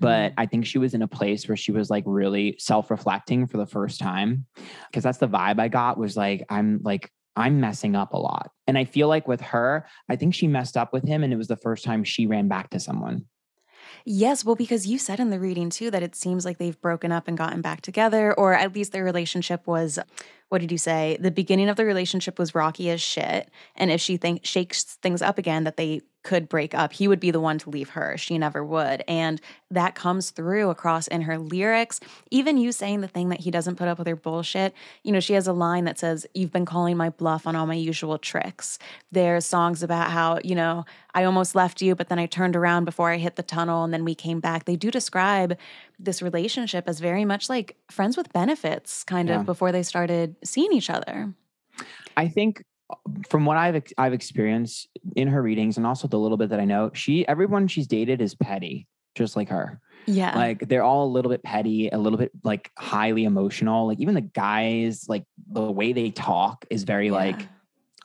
[0.00, 3.56] But I think she was in a place where she was like really self-reflecting for
[3.56, 4.46] the first time.
[4.92, 8.50] Cause that's the vibe I got was like, I'm like, I'm messing up a lot.
[8.66, 11.36] And I feel like with her, I think she messed up with him and it
[11.36, 13.26] was the first time she ran back to someone.
[14.06, 17.12] Yes, well, because you said in the reading too that it seems like they've broken
[17.12, 19.98] up and gotten back together, or at least their relationship was.
[20.50, 21.16] What did you say?
[21.20, 25.22] The beginning of the relationship was rocky as shit, and if she think shakes things
[25.22, 28.16] up again, that they could break up, he would be the one to leave her.
[28.18, 32.00] She never would, and that comes through across in her lyrics.
[32.32, 34.74] Even you saying the thing that he doesn't put up with her bullshit.
[35.04, 37.66] You know, she has a line that says, "You've been calling my bluff on all
[37.66, 38.78] my usual tricks."
[39.12, 40.84] There's songs about how you know
[41.14, 43.92] I almost left you, but then I turned around before I hit the tunnel and
[43.94, 44.64] then we came back.
[44.64, 45.56] They do describe
[45.98, 49.40] this relationship as very much like friends with benefits, kind Yeah.
[49.40, 51.32] of before they started seeing each other.
[52.16, 52.62] I think
[53.28, 56.64] from what I've I've experienced in her readings and also the little bit that I
[56.64, 59.80] know, she everyone she's dated is petty, just like her.
[60.06, 60.36] Yeah.
[60.36, 63.86] Like they're all a little bit petty, a little bit like highly emotional.
[63.86, 67.40] Like even the guys, like the way they talk is very like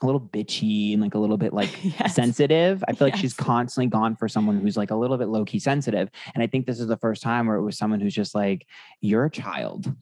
[0.02, 2.16] a little bitchy and like a little bit like Yes.
[2.16, 2.82] sensitive.
[2.88, 5.60] I feel like she's constantly gone for someone who's like a little bit low key
[5.60, 6.10] sensitive.
[6.34, 8.66] And I think this is the first time where it was someone who's just like,
[9.02, 9.94] you're a child.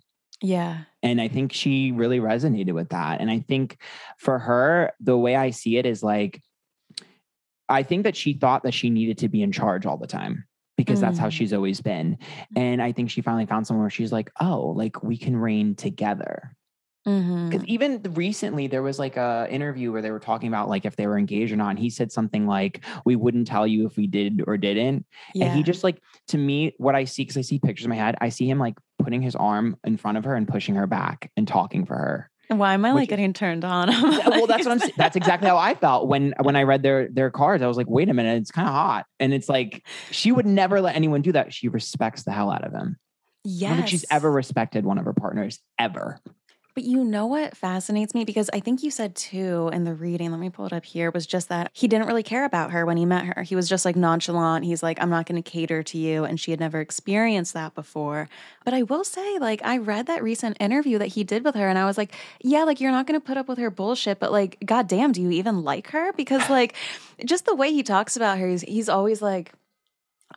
[0.41, 0.83] Yeah.
[1.01, 3.21] And I think she really resonated with that.
[3.21, 3.77] And I think
[4.17, 6.41] for her, the way I see it is like,
[7.69, 10.45] I think that she thought that she needed to be in charge all the time
[10.77, 11.31] because that's how Mm.
[11.31, 12.17] she's always been.
[12.55, 15.75] And I think she finally found someone where she's like, oh, like we can reign
[15.75, 16.55] together.
[17.07, 17.63] Because mm-hmm.
[17.67, 21.07] even recently, there was like a interview where they were talking about like if they
[21.07, 21.69] were engaged or not.
[21.69, 25.45] And he said something like, "We wouldn't tell you if we did or didn't." Yeah.
[25.45, 27.95] And he just like to me, what I see because I see pictures in my
[27.95, 30.85] head, I see him like putting his arm in front of her and pushing her
[30.85, 32.29] back and talking for her.
[32.49, 33.87] Why am I which like getting turned on?
[33.91, 34.79] Yeah, well, that's what I'm.
[34.79, 34.93] saying.
[34.97, 37.63] That's exactly how I felt when when I read their their cards.
[37.63, 40.45] I was like, wait a minute, it's kind of hot, and it's like she would
[40.45, 41.53] never let anyone do that.
[41.53, 42.97] She respects the hell out of him.
[42.99, 43.69] I Yes.
[43.69, 46.19] don't think she's ever respected one of her partners ever.
[46.77, 48.23] But you know what fascinates me?
[48.23, 51.09] Because I think you said too in the reading, let me pull it up here,
[51.09, 53.41] was just that he didn't really care about her when he met her.
[53.41, 54.63] He was just like nonchalant.
[54.63, 56.23] He's like, I'm not going to cater to you.
[56.23, 58.29] And she had never experienced that before.
[58.63, 61.67] But I will say, like, I read that recent interview that he did with her,
[61.67, 62.13] and I was like,
[62.43, 65.23] yeah, like, you're not going to put up with her bullshit, but like, goddamn, do
[65.23, 66.13] you even like her?
[66.13, 66.75] Because, like,
[67.25, 69.51] just the way he talks about her, he's, he's always like,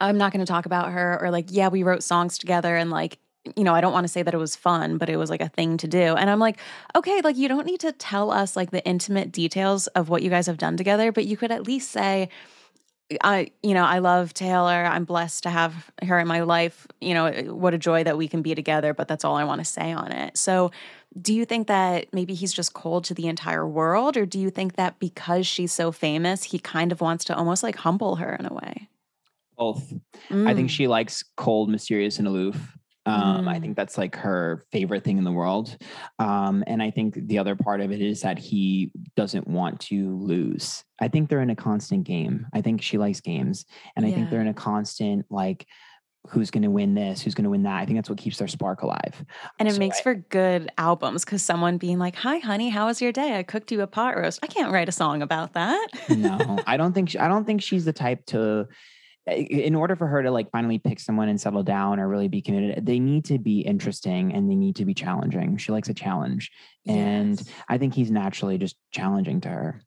[0.01, 2.91] I'm not going to talk about her, or like, yeah, we wrote songs together, and
[2.91, 3.19] like,
[3.57, 5.41] you know, I don't want to say that it was fun, but it was like
[5.41, 5.99] a thing to do.
[6.17, 6.59] And I'm like,
[6.97, 10.31] okay, like you don't need to tell us like the intimate details of what you
[10.31, 12.29] guys have done together, but you could at least say,
[13.23, 14.85] I, you know, I love Taylor.
[14.85, 16.87] I'm blessed to have her in my life.
[17.01, 19.61] You know, what a joy that we can be together, but that's all I want
[19.61, 20.37] to say on it.
[20.39, 20.71] So,
[21.21, 24.49] do you think that maybe he's just cold to the entire world, or do you
[24.49, 28.37] think that because she's so famous, he kind of wants to almost like humble her
[28.39, 28.89] in a way?
[29.59, 29.93] Both.
[30.31, 30.71] I think Mm.
[30.71, 32.79] she likes cold, mysterious, and aloof.
[33.07, 33.63] Um, I Mm.
[33.63, 35.77] think that's like her favorite thing in the world.
[36.19, 40.17] Um, and I think the other part of it is that he doesn't want to
[40.19, 40.85] lose.
[41.01, 42.47] I think they're in a constant game.
[42.53, 43.65] I think she likes games.
[43.97, 45.67] And I think they're in a constant like,
[46.29, 47.23] who's going to win this?
[47.23, 47.81] Who's going to win that?
[47.81, 49.25] I think that's what keeps their spark alive.
[49.59, 52.85] And it So makes I- for good albums because someone being like, Hi, honey, how
[52.87, 53.39] was your day?
[53.39, 54.41] I cooked you a pot roast.
[54.43, 55.89] I can't write a song about that.
[56.11, 58.69] no, I don't think, she, I don't think she's the type to,
[59.31, 62.43] in order for her to like finally pick someone and settle down or really be
[62.43, 65.57] committed, they need to be interesting and they need to be challenging.
[65.57, 66.51] She likes a challenge.
[66.87, 69.83] And I think he's naturally just challenging to her.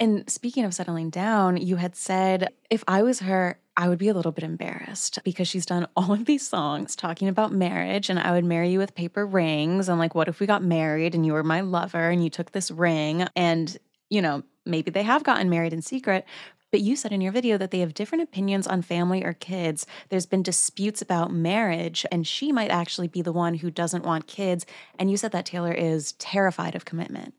[0.00, 4.08] And speaking of settling down, you had said, if I was her, I would be
[4.08, 8.18] a little bit embarrassed because she's done all of these songs talking about marriage and
[8.18, 9.88] I would marry you with paper rings.
[9.88, 12.52] And like, what if we got married and you were my lover and you took
[12.52, 13.76] this ring and,
[14.10, 16.24] you know, maybe they have gotten married in secret.
[16.72, 19.86] But you said in your video that they have different opinions on family or kids.
[20.08, 24.26] There's been disputes about marriage, and she might actually be the one who doesn't want
[24.26, 24.66] kids.
[24.98, 27.34] And you said that Taylor is terrified of commitment.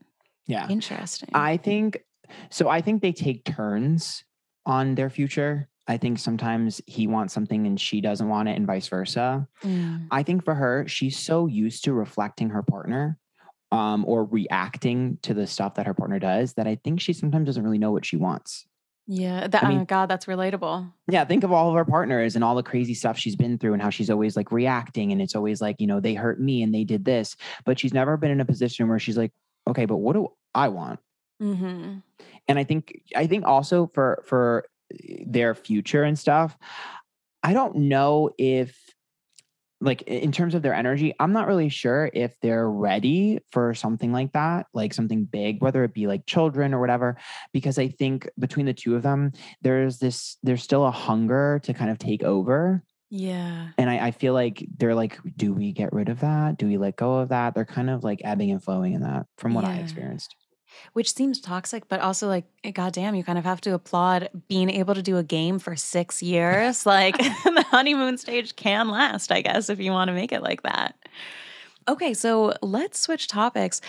[0.45, 0.69] Yeah.
[0.69, 1.29] Interesting.
[1.33, 2.03] I think
[2.51, 2.69] so.
[2.69, 4.23] I think they take turns
[4.65, 5.67] on their future.
[5.87, 9.47] I think sometimes he wants something and she doesn't want it, and vice versa.
[9.63, 10.07] Mm.
[10.11, 13.17] I think for her, she's so used to reflecting her partner
[13.71, 17.47] um, or reacting to the stuff that her partner does that I think she sometimes
[17.47, 18.67] doesn't really know what she wants.
[19.05, 20.91] Yeah, that, I mean- oh God, that's relatable.
[21.07, 23.73] Yeah, think of all of our partners and all the crazy stuff she's been through
[23.73, 25.11] and how she's always like reacting.
[25.11, 27.35] And it's always like, you know, they hurt me and they did this.
[27.65, 29.31] But she's never been in a position where she's like,
[29.67, 30.99] okay, but what do I want?
[31.41, 31.95] hmm
[32.47, 34.65] and i think i think also for for
[35.25, 36.55] their future and stuff
[37.41, 38.77] i don't know if
[39.83, 44.11] like in terms of their energy i'm not really sure if they're ready for something
[44.11, 47.17] like that like something big whether it be like children or whatever
[47.51, 51.73] because i think between the two of them there's this there's still a hunger to
[51.73, 52.83] kind of take over.
[53.15, 53.67] Yeah.
[53.77, 56.57] and I, I feel like they're like do we get rid of that?
[56.57, 57.53] Do we let go of that?
[57.53, 60.35] They're kind of like ebbing and flowing in that from what i experienced
[60.93, 64.69] Which seems toxic, but also like, eh, goddamn, you kind of have to applaud being
[64.69, 66.85] able to do a game for six years.
[66.85, 70.63] like the honeymoon stage can last, I guess, if you want to make it like
[70.63, 70.95] that.
[71.87, 73.81] Okay, so let's switch topics.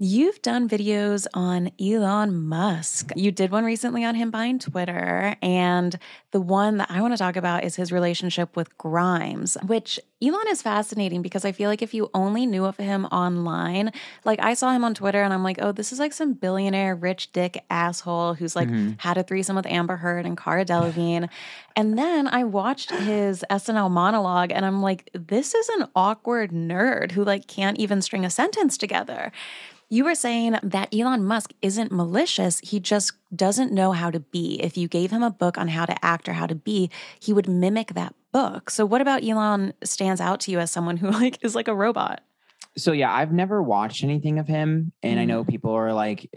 [0.00, 3.12] You've done videos on Elon Musk.
[3.14, 5.36] You did one recently on him buying Twitter.
[5.40, 5.96] And
[6.32, 10.48] the one that I want to talk about is his relationship with Grimes, which Elon
[10.48, 13.92] is fascinating because I feel like if you only knew of him online,
[14.24, 16.94] like I saw him on Twitter and I'm like, oh, this is like some billionaire
[16.94, 19.00] rich dick asshole who's like Mhm.
[19.00, 21.28] had a threesome with Amber Heard and Cara Delevingne.
[21.76, 27.10] and then I watched his SNL monologue and I'm like, this is an awkward nerd
[27.12, 29.32] who like can't even string a sentence together.
[29.90, 32.58] You were saying that Elon Musk isn't malicious.
[32.60, 34.60] He just doesn't know how to be.
[34.62, 37.32] If you gave him a book on how to act or how to be, he
[37.32, 38.68] would mimic that book.
[38.68, 41.74] So what about Elon stands out to you as someone who like is like a
[41.74, 42.20] robot?
[42.76, 45.28] So yeah, I've never watched anything of him, and I Mm.
[45.28, 46.28] know people are like,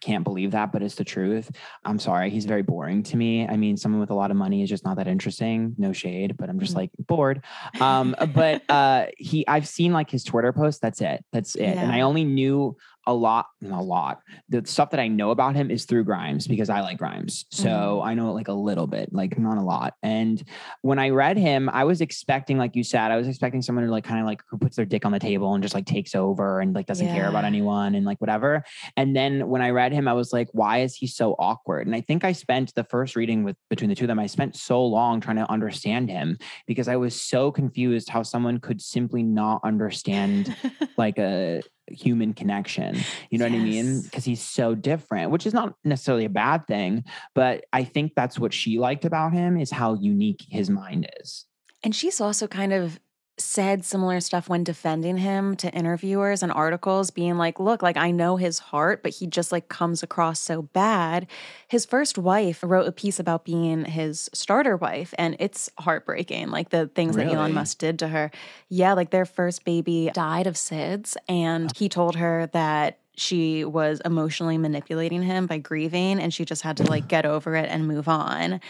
[0.00, 1.50] can't believe that, but it's the truth.
[1.84, 3.46] I'm sorry, he's very boring to me.
[3.46, 5.74] I mean, someone with a lot of money is just not that interesting.
[5.76, 6.76] No shade, but I'm just Mm.
[6.76, 7.44] like bored.
[7.78, 10.80] Um, but uh, he, I've seen like his Twitter post.
[10.80, 11.22] That's it.
[11.30, 11.76] That's it.
[11.76, 12.74] And I only knew
[13.06, 14.20] a lot, a lot.
[14.48, 17.46] The stuff that I know about him is through Grimes because I like Grimes.
[17.50, 18.06] So Mhm.
[18.06, 19.94] I know like a little bit, like not a lot.
[20.02, 20.42] And
[20.82, 23.90] when I read him, I was expecting, like you said, I was expecting someone who
[23.90, 26.14] like kind of like who puts their dick on the table and just like takes
[26.14, 28.62] over and like doesn't care about anyone and like whatever.
[28.96, 31.86] And then when I read him, I was like, why is he so awkward?
[31.86, 34.26] And I think I spent the first reading with between the two of them, I
[34.26, 38.80] spent so long trying to understand him because I was so confused how someone could
[38.80, 40.54] simply not understand
[40.96, 41.62] like a
[41.92, 42.98] human connection.
[43.30, 44.02] You know what I mean?
[44.02, 48.38] Because he's so different, which is not necessarily a bad thing, but I think that's
[48.38, 51.46] what she liked about him is how unique his mind is.
[51.84, 53.00] And she's also kind of
[53.38, 58.10] said similar stuff when defending him to interviewers and articles being like look like i
[58.10, 61.26] know his heart but he just like comes across so bad.
[61.68, 66.70] His first wife wrote a piece about being his starter wife and it's heartbreaking like
[66.70, 68.30] the things that elon musk did to her.
[68.68, 74.00] Yeah like their first baby died of sids and he told her that she was
[74.04, 77.86] emotionally manipulating him by grieving and she just had to like get over it and
[77.86, 78.60] move on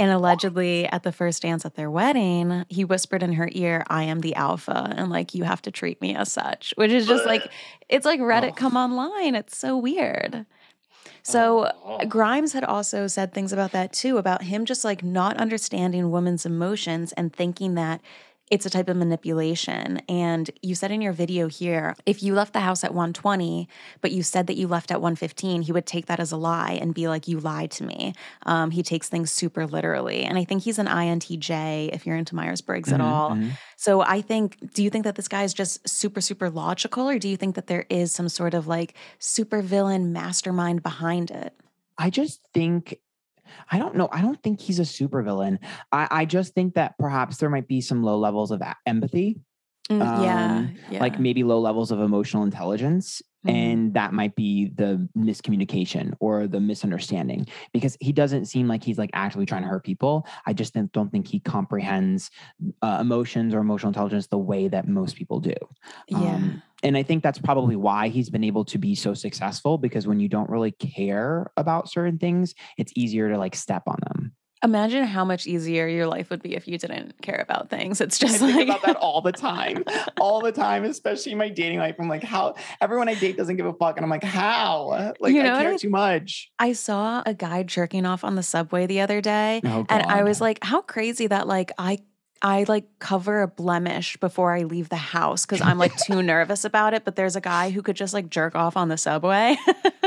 [0.00, 4.04] and allegedly, at the first dance at their wedding, he whispered in her ear, I
[4.04, 7.26] am the alpha, and like, you have to treat me as such, which is just
[7.26, 7.46] like,
[7.90, 9.34] it's like Reddit come online.
[9.34, 10.46] It's so weird.
[11.22, 11.70] So.
[12.08, 16.46] Grimes had also said things about that too, about him just like not understanding women's
[16.46, 18.00] emotions and thinking that
[18.50, 19.98] it's a type of manipulation.
[20.08, 23.68] And you said in your video here, if you left the house at 120,
[24.00, 26.72] but you said that you left at 115, he would take that as a lie
[26.72, 28.12] and be like, You lied to me.
[28.46, 30.24] Um, he takes things super literally.
[30.24, 33.38] And I think he's an INTJ if you're into Myers Briggs at Mhm, all.
[33.38, 33.58] mhm.
[33.76, 37.18] So I think, do you think that this guy is just super, super logical, or
[37.18, 41.54] do you think that there is some sort of like super villain mastermind behind it?
[41.98, 42.98] I just think
[43.70, 44.08] I don't know.
[44.12, 45.58] I don't think he's a supervillain.
[45.92, 49.38] I, I just think that perhaps there might be some low levels of empathy
[49.90, 51.00] Mm, yeah, um, yeah.
[51.00, 53.20] like maybe low levels of emotional intelligence.
[53.46, 53.50] Mhm.
[53.54, 58.98] And that might be the miscommunication or the misunderstanding because he doesn't seem like he's
[58.98, 60.26] like actively trying to hurt people.
[60.46, 62.30] I just don't- don't think he comprehends
[62.82, 65.54] uh, emotions or emotional intelligence the way that most people do.
[66.08, 66.34] yeah.
[66.34, 70.06] Um, and I think that's probably why he's been able to be so successful because
[70.06, 74.32] when you don't really care about certain things, it's easier to like step on them.
[74.62, 78.00] Imagine how much easier your life would be if you didn't care about things.
[78.00, 79.84] It's I just think like about that all the time,
[80.20, 81.96] all the time, especially in my dating life.
[81.98, 85.14] I'm like, how everyone I date doesn't give a fuck, and I'm like, how?
[85.18, 86.50] Like, You know I care I- too much.
[86.58, 90.24] I saw a guy jerking off on the subway the other day, Oh, and I
[90.24, 92.00] was like, how crazy that like I
[92.42, 96.64] I like cover a blemish before I leave the house because I'm like too nervous
[96.64, 97.04] about it.
[97.04, 99.56] But there's a guy who could just like jerk off on the subway.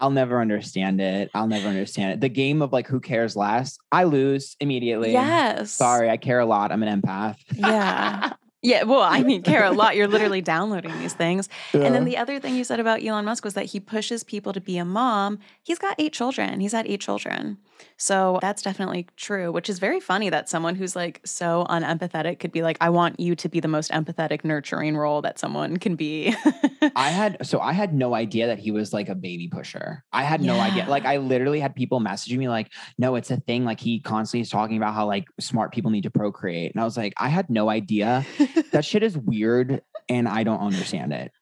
[0.00, 1.30] I'll never understand it.
[1.34, 2.20] I'll never understand it.
[2.20, 5.12] The game of like who cares less, I lose immediately.
[5.12, 5.70] yes.
[5.70, 6.72] Sorry, I care a lot.
[6.72, 7.36] I'm an empath.
[7.54, 8.32] Yeah.
[8.66, 9.94] Yeah, well, I mean, care a lot.
[9.94, 11.50] You're literally downloading these things.
[11.74, 14.54] And then the other thing you said about Elon Musk was that he pushes people
[14.54, 15.38] to be a mom.
[15.62, 16.60] He's got eight children.
[16.60, 17.58] He's had eight children.
[17.96, 22.52] So that's definitely true, which is very funny that someone who's like so unempathetic could
[22.52, 25.96] be like, I want you to be the most empathetic, nurturing role that someone can
[25.96, 26.34] be.
[26.96, 30.04] I had so I had no idea that he was like a baby pusher.
[30.12, 30.86] I had no idea.
[30.88, 34.42] Like I literally had people messaging me like, "No, it's a thing." Like he constantly
[34.42, 37.28] is talking about how like smart people need to procreate, and I was like, I
[37.28, 38.26] had no idea.
[38.72, 41.32] that shit is weird, and I don't understand it.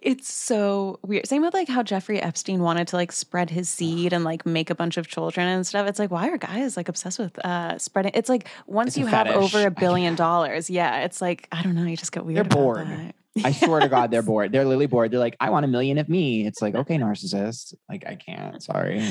[0.00, 1.26] It's so weird.
[1.26, 4.70] Same with like how Jeffrey Epstein wanted to like spread his seed and like make
[4.70, 5.86] a bunch of children and stuff.
[5.88, 8.12] It's like, why are guys like obsessed with uh spreading?
[8.14, 11.74] It's like once It's you have over a billion dollars, yeah, it's like, I don't
[11.74, 12.36] know, you just get weird.
[12.36, 12.86] They're bored.
[12.86, 13.14] that.
[13.44, 14.52] I swear to God, they're bored.
[14.52, 15.10] They're literally bored.
[15.10, 16.46] They're like, I want a million of me.
[16.46, 17.74] It's like, okay, narcissist.
[17.88, 18.62] Like I can't.
[18.62, 19.02] Sorry.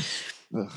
[0.58, 0.72] Ugh.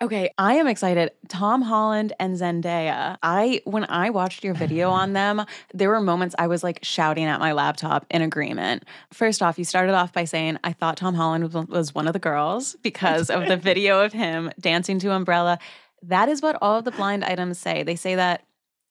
[0.00, 1.10] Okay, I am excited.
[1.26, 3.18] Tom Holland and Zendaya.
[3.20, 7.24] I when I watched your video on them, there were moments I was like shouting
[7.24, 8.84] at my laptop in agreement.
[9.12, 12.12] First off, you started off by saying I thought Tom Holland was, was one of
[12.12, 15.58] the girls because of the video of him dancing to Umbrella.
[16.02, 17.82] That is what all of the blind items say.
[17.82, 18.44] They say that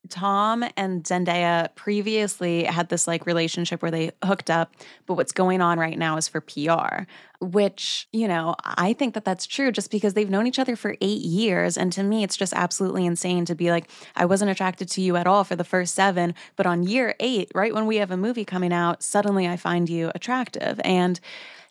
[0.09, 4.73] Tom and Zendaya previously had this like relationship where they hooked up,
[5.05, 7.03] but what's going on right now is for PR,
[7.39, 10.95] which, you know, I think that that's true just because they've known each other for
[11.01, 11.77] eight years.
[11.77, 15.15] And to me, it's just absolutely insane to be like, I wasn't attracted to you
[15.15, 18.17] at all for the first seven, but on year eight, right when we have a
[18.17, 20.79] movie coming out, suddenly I find you attractive.
[20.83, 21.19] And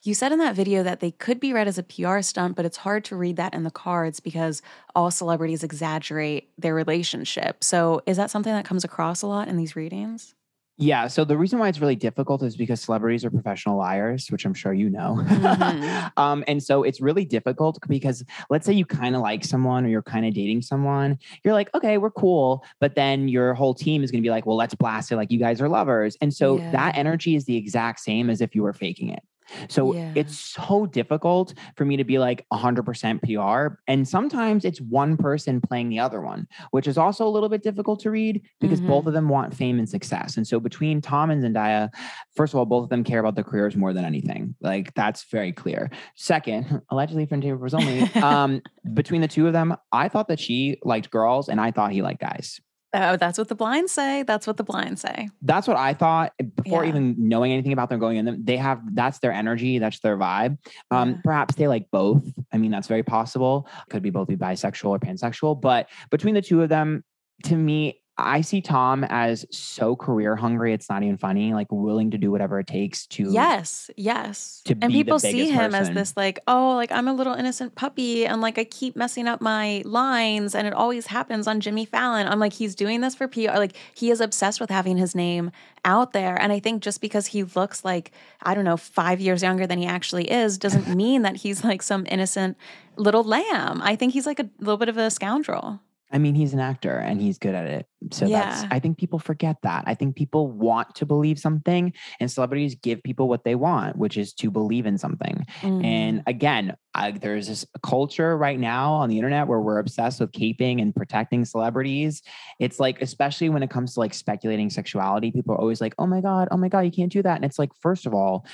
[0.06, 2.64] you said in that video that they could be read as a PR stunt, but
[2.64, 4.62] it's hard to read that in the cards because
[4.94, 7.62] all celebrities exaggerate their relationship.
[7.62, 10.34] So, is that something that comes across a lot in these readings?
[10.78, 11.06] Yeah.
[11.06, 14.52] So the reason why it's really difficult is because celebrities are professional liars, which I'm
[14.52, 15.16] sure you know.
[15.22, 16.12] Mhm.
[16.18, 19.88] um, and so it's really difficult because let's say you kind of like someone or
[19.88, 22.62] you're kind of dating someone, you're like, okay, we're cool.
[22.78, 25.30] But then your whole team is going to be like, well, let's blast it like
[25.30, 26.14] you guys are lovers.
[26.20, 26.70] And so Yeah.
[26.72, 29.22] that energy is the exact same as if you were faking it.
[29.68, 30.12] So Yeah.
[30.14, 33.78] it's so difficult for me to be like 100% PR.
[33.86, 37.62] And sometimes it's one person playing the other one, which is also a little bit
[37.62, 39.08] difficult to read because both Mhm.
[39.08, 40.36] of them want fame and success.
[40.36, 41.90] And so between Tom and Zendaya,
[42.34, 44.54] first of all, both of them care about their careers more than anything.
[44.60, 45.90] Like that's very clear.
[46.16, 48.60] Second, allegedly from Taylor was only um,
[48.94, 52.02] between the two of them, I thought that she liked girls and I thought he
[52.02, 52.60] liked guys.
[52.98, 54.22] Oh, that's what the blinds say.
[54.22, 55.28] That's what the blinds say.
[55.42, 56.88] That's what I thought before Yeah.
[56.88, 58.44] even knowing anything about them going in them.
[58.44, 60.58] They have that's their energy, that's their vibe.
[60.90, 61.16] Um, Yeah.
[61.24, 62.24] perhaps they like both.
[62.52, 63.68] I mean, that's very possible.
[63.90, 67.04] Could be both be bisexual or pansexual, but between the two of them,
[67.44, 70.72] to me, I see Tom as so career hungry.
[70.72, 71.52] It's not even funny.
[71.52, 73.30] Like willing to do whatever it takes to.
[73.30, 74.62] Yes, yes.
[74.64, 78.26] to and people see him as this like, oh, like I'm a little innocent puppy
[78.26, 82.26] and like I keep messing up my lines and it always happens on Jimmy Fallon.
[82.26, 83.56] I'm like he's doing this for PR.
[83.56, 85.50] Like he is obsessed with having his name
[85.84, 89.42] out there and I think just because he looks like I don't know 5 years
[89.42, 92.56] younger than he actually is doesn't mean that he's like some innocent
[92.96, 93.82] little lamb.
[93.82, 95.80] I think he's like a little bit of a scoundrel.
[96.12, 97.86] I mean, he's an actor and he's good at it.
[98.12, 99.84] So that's, I think people forget that.
[99.86, 104.16] I think people want to believe something and celebrities give people what they want, which
[104.16, 105.44] is to believe in something.
[105.62, 105.84] Mm.
[105.84, 110.30] And again, I, there's this culture right now on the internet where we're obsessed with
[110.30, 112.22] caping and protecting celebrities.
[112.60, 116.06] It's like, especially when it comes to like speculating sexuality, people are always like, oh
[116.06, 117.34] my God, oh my God, you can't do that.
[117.34, 118.46] And it's like, first of all,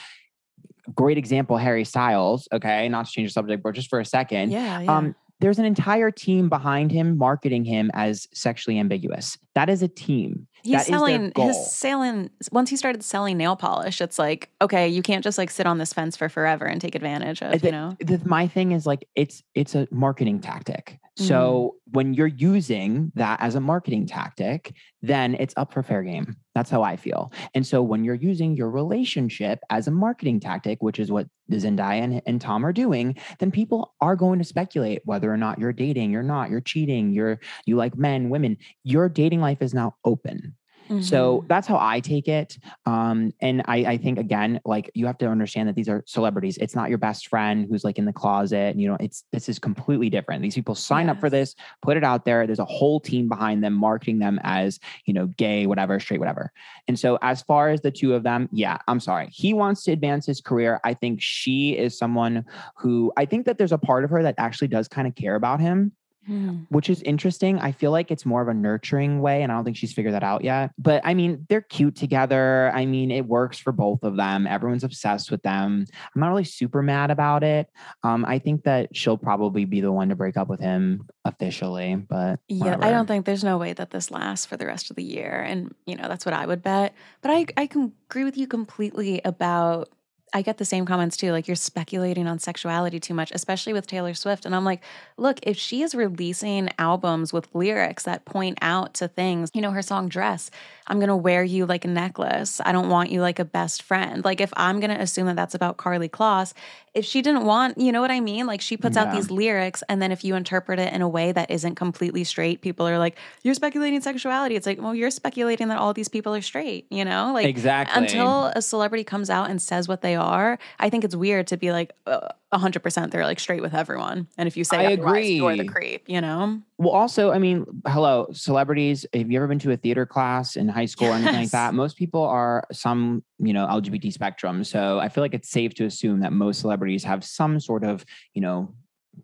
[0.94, 2.48] great example, Harry Styles.
[2.52, 2.88] Okay.
[2.88, 4.50] Not to change the subject, but just for a second.
[4.50, 4.96] yeah, yeah.
[4.96, 9.36] Um, there's an entire team behind him marketing him as sexually ambiguous.
[9.54, 10.46] That is a team.
[10.62, 15.02] He's that selling his selling once he started selling nail polish, it's like, okay, you
[15.02, 17.66] can't just like sit on this fence for forever and take advantage of, uh, the,
[17.66, 17.96] you know.
[17.98, 20.98] the- my thing is like it's it's a marketing tactic.
[21.22, 21.96] So mm-hmm.
[21.96, 26.36] when you're using that as a marketing tactic, then it's up for fair game.
[26.54, 27.32] That's how I feel.
[27.54, 32.02] And so when you're using your relationship as a marketing tactic, which is what Zendaya
[32.02, 35.72] and, and Tom are doing, then people are going to speculate whether or not you're
[35.72, 38.56] dating, you're not, you're cheating, you're you like men, women.
[38.84, 40.54] Your dating life is now open.
[40.98, 41.48] So Mhm.
[41.48, 42.58] that's how I take it.
[42.86, 46.58] Um, and I, I think again, like you have to understand that these are celebrities.
[46.58, 48.72] It's not your best friend who's like in the closet.
[48.72, 50.42] And, you know, it's this is completely different.
[50.42, 52.46] These people sign up for this, put it out there.
[52.46, 56.52] There's a whole team behind them, marketing them as you know, gay, whatever, straight, whatever.
[56.88, 59.28] And so as far as the two of them, yeah, I'm sorry.
[59.32, 60.80] He wants to advance his career.
[60.84, 62.44] I think she is someone
[62.76, 65.34] who I think that there's a part of her that actually does kind of care
[65.34, 65.92] about him
[66.28, 66.66] Mhm.
[66.70, 67.58] which is interesting.
[67.58, 70.14] I feel like it's more of a nurturing way, and I don't think she's figured
[70.14, 70.70] that out yet.
[70.78, 72.70] But I mean, they're cute together.
[72.74, 74.46] I mean, it works for both of them.
[74.46, 75.84] Everyone's obsessed with them.
[76.14, 77.68] I'm not really super mad about it.
[78.04, 81.96] Um, I think that she'll probably be the one to break up with him officially,
[81.96, 84.96] but Yeah, I don't think there's no way that this lasts for the rest of
[84.96, 85.42] the year.
[85.42, 86.94] And, you know, that's what I would bet.
[87.20, 89.88] But I, I can agree with you completely about,
[90.32, 91.32] I get the same comments too.
[91.32, 94.46] Like you're speculating on sexuality too much, especially with Taylor Swift.
[94.46, 94.82] And I'm like,
[95.16, 99.70] look, if she is releasing albums with lyrics that point out to things, you know,
[99.72, 100.50] her song Dress,
[100.86, 102.60] I'm going to wear you like a necklace.
[102.64, 104.24] I don't want you like a best friend.
[104.24, 106.54] Like if I'm going to assume that that's about Karlie Kloss,
[106.94, 108.46] if she didn't want, you know what I mean?
[108.46, 111.32] Like she puts out these lyrics and then if you interpret it in a way
[111.32, 114.56] that isn't completely straight, people are like, you're speculating sexuality.
[114.56, 117.32] It's like, well, you're speculating that all these people are straight, you know?
[117.32, 121.16] Like exactly until a celebrity comes out and says what they are, I think it's
[121.16, 124.28] weird to be like uh, 100% they're like straight with everyone.
[124.36, 126.60] And if you say I otherwise, you're the creep, you know?
[126.78, 129.06] Well, also, I mean, hello, celebrities.
[129.14, 131.74] Have you ever been to a theater class in high school or anything like that?
[131.74, 134.64] Most people are some, you know, LGBT spectrum.
[134.64, 138.04] So I feel like it's safe to assume that most celebrities have some sort of,
[138.34, 138.74] you know,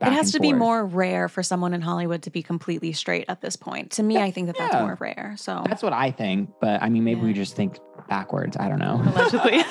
[0.01, 3.41] it has to be more rare for someone in Hollywood to be completely straight at
[3.41, 3.93] this point.
[3.93, 5.35] To me, Yeah, I think that that's more rare.
[5.39, 6.51] So That's what I think.
[6.61, 8.57] But I mean, maybe we just think backwards.
[8.59, 9.03] I don't know.
[9.05, 9.65] allegedly.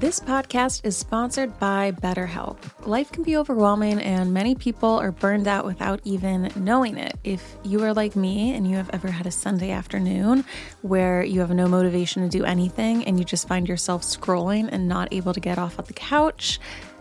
[0.00, 2.56] This podcast is sponsored by BetterHelp.
[2.86, 7.18] Life can be overwhelming, and many people are burned out without even knowing it.
[7.22, 10.46] If you are like me and you have ever had a Sunday afternoon
[10.80, 14.88] where you have no motivation to do anything and you just find yourself scrolling and
[14.88, 16.58] not able to get off of the couch,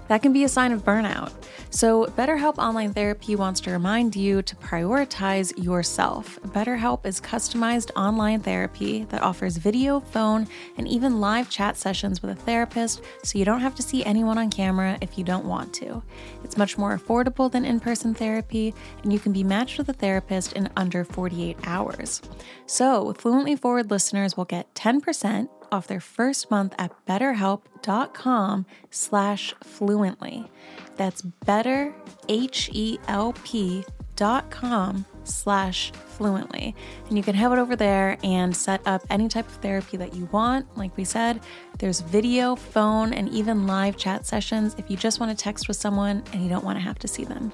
[0.10, 1.32] that can be a sign of burnout.
[1.72, 6.40] So, BetterHelp Online Therapy wants to remind you to prioritize yourself.
[6.48, 10.48] BetterHelp is customized online therapy that offers video, phone,
[10.78, 14.40] and even live chat sessions with a therapist, so you don't have to see anyone
[14.40, 16.02] on camera if you don't want to.
[16.44, 19.94] It's much more affordable than in person therapy, and you can be matched with a
[19.94, 22.22] therapist in under 48 hours.
[22.66, 30.50] So, Fluently Forward listeners will get 10% off their first month at betterhelp.com slash fluently.
[30.98, 31.94] That's better,
[32.28, 36.76] H-E-L-P dot com slash fluently.
[37.08, 40.26] And you can head over there and set up any type of therapy that you
[40.34, 40.78] want.
[40.78, 41.40] Like we said,
[41.78, 45.78] there's video, phone, and even live chat sessions if you just want to text with
[45.78, 47.54] someone and you don't want to have to see them.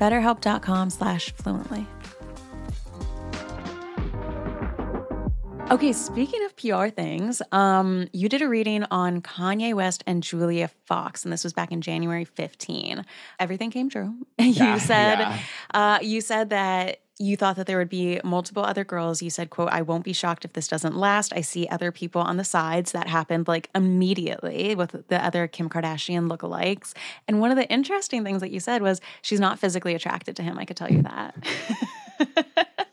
[0.00, 1.86] betterhelp.com slash fluently.
[5.70, 10.68] Okay, speaking of PR things, um, you did a reading on Kanye West and Julia
[10.86, 13.06] Fox, and this was back in January 15.
[13.38, 14.12] Everything came true.
[14.38, 15.38] you Yeah, said yeah.
[15.72, 19.22] uh, you said that you thought that there would be multiple other girls.
[19.22, 21.32] You said, quote, I won't be shocked if this doesn't last.
[21.36, 22.90] I see other people on the sides.
[22.90, 26.94] That happened like immediately with the other Kim Kardashian lookalikes.
[27.28, 30.42] And one of the interesting things that you said was she's not physically attracted to
[30.42, 30.58] him.
[30.58, 31.36] I could tell you that.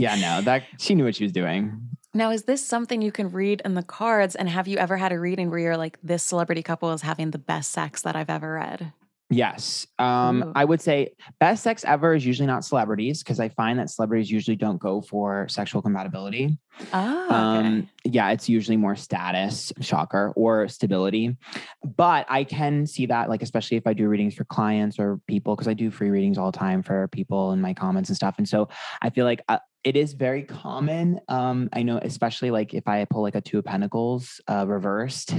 [0.00, 1.88] Yeah, no, that she knew what she was doing.
[2.12, 4.34] Now, is this something you can read in the cards?
[4.34, 7.30] And have you ever had a reading where you're like, this celebrity couple is having
[7.30, 8.92] the best sex that I've ever read?
[9.32, 9.86] Yes.
[10.00, 10.52] Um, Ooh.
[10.56, 14.28] I would say best sex ever is usually not celebrities because I find that celebrities
[14.28, 16.58] usually don't go for sexual compatibility.
[16.92, 17.34] Oh, okay.
[17.34, 21.36] Um, yeah, it's usually more status, shocker, or stability.
[21.84, 25.54] But I can see that, like, especially if I do readings for clients or people,
[25.54, 28.34] because I do free readings all the time for people in my comments and stuff.
[28.36, 28.68] And so
[29.00, 31.20] I feel like uh, it is very common.
[31.28, 35.30] Um, I know, especially like if I pull like a two of pentacles uh, reversed,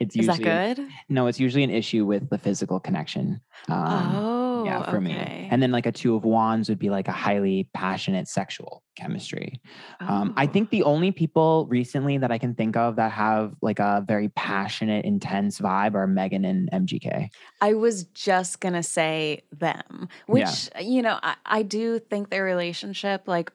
[0.00, 0.88] it's is that usually good?
[1.08, 3.40] no, it's usually an issue with the physical connection.
[3.68, 5.04] Um, oh, yeah, for okay.
[5.06, 5.48] me.
[5.50, 9.60] And then like a two of wands would be like a highly passionate sexual chemistry.
[10.00, 10.48] Um, I Oh.
[10.50, 14.28] think the only people recently that I can think of that have like a very
[14.30, 17.28] passionate, intense vibe are Megan and MGK.
[17.60, 23.28] I was just gonna say them, which you know, I, I do think their relationship,
[23.28, 23.52] like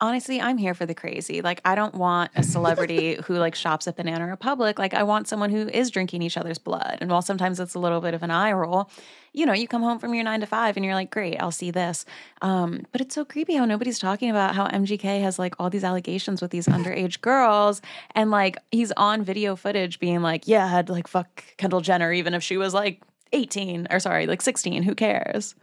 [0.00, 1.42] honestly, I'm here for the crazy.
[1.42, 4.78] Like, I don't want a celebrity who like shops at Banana Republic.
[4.78, 6.98] Like, I want someone who is drinking each other's blood.
[7.00, 8.90] And while sometimes it's a little bit of an eye roll,
[9.32, 11.50] you know, you come home from your nine to five and you're like, great, I'll
[11.50, 12.04] see this.
[12.42, 15.84] Um, but it's so creepy how nobody's talking about how MGK has like all these
[15.84, 17.82] allegations with these underage girls.
[18.14, 22.34] And like, he's on video footage being like, yeah, I'd like fuck Kendall Jenner, even
[22.34, 24.82] if she was like 18 or sorry, like 16.
[24.84, 25.54] Who cares?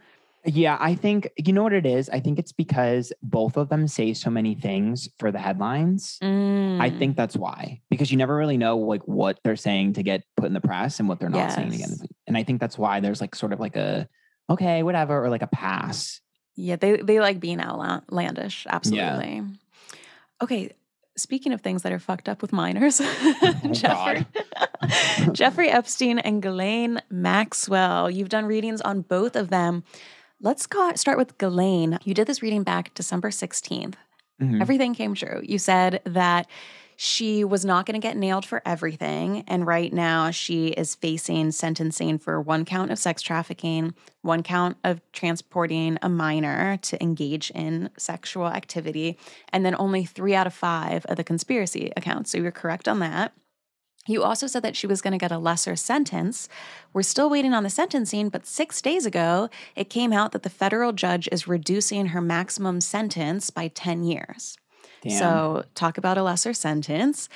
[0.46, 2.08] Yeah, I think you know what it is.
[2.08, 6.18] I think it's because both of them say so many things for the headlines.
[6.22, 6.80] Mm.
[6.80, 10.22] I think that's why because you never really know like what they're saying to get
[10.36, 11.54] put in the press and what they're not yes.
[11.56, 11.96] saying again.
[12.28, 14.08] And I think that's why there's like sort of like a
[14.48, 16.20] okay, whatever, or like a pass.
[16.54, 18.66] Yeah, they they like being outlandish.
[18.68, 19.34] Absolutely.
[19.34, 19.42] Yeah.
[20.42, 20.70] Okay,
[21.16, 24.26] speaking of things that are fucked up with minors, oh, Jeffrey,
[25.32, 28.10] Jeffrey Epstein and Ghislaine Maxwell.
[28.10, 29.84] You've done readings on both of them.
[30.40, 31.98] Let's go, start with Ghislaine.
[32.04, 33.94] You did this reading back December 16th.
[34.40, 34.60] Mm-hmm.
[34.60, 35.40] Everything came true.
[35.42, 36.46] You said that
[36.96, 39.44] she was not going to get nailed for everything.
[39.46, 44.78] And right now, she is facing sentencing for one count of sex trafficking, one count
[44.82, 49.18] of transporting a minor to engage in sexual activity,
[49.52, 52.30] and then only three out of five of the conspiracy accounts.
[52.30, 53.32] So you're correct on that.
[54.06, 56.48] You also said that she was going to get a lesser sentence.
[56.92, 60.50] We're still waiting on the sentencing, but six days ago, it came out that the
[60.50, 64.56] federal judge is reducing her maximum sentence by 10 years.
[65.02, 65.18] Damn.
[65.18, 67.28] So, talk about a lesser sentence.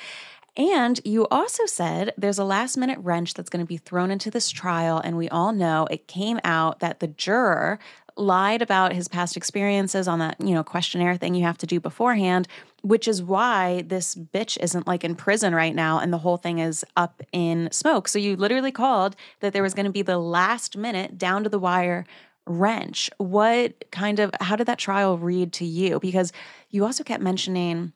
[0.57, 4.29] And you also said there's a last minute wrench that's going to be thrown into
[4.29, 4.99] this trial.
[4.99, 7.79] And we all know it came out that the juror
[8.17, 11.79] lied about his past experiences on that, you know, questionnaire thing you have to do
[11.79, 12.47] beforehand,
[12.81, 16.59] which is why this bitch isn't like in prison right now and the whole thing
[16.59, 18.07] is up in smoke.
[18.07, 21.49] So you literally called that there was going to be the last minute down to
[21.49, 22.05] the wire
[22.47, 23.09] wrench.
[23.17, 25.99] What kind of how did that trial read to you?
[25.99, 26.31] Because
[26.69, 27.93] you also kept mentioning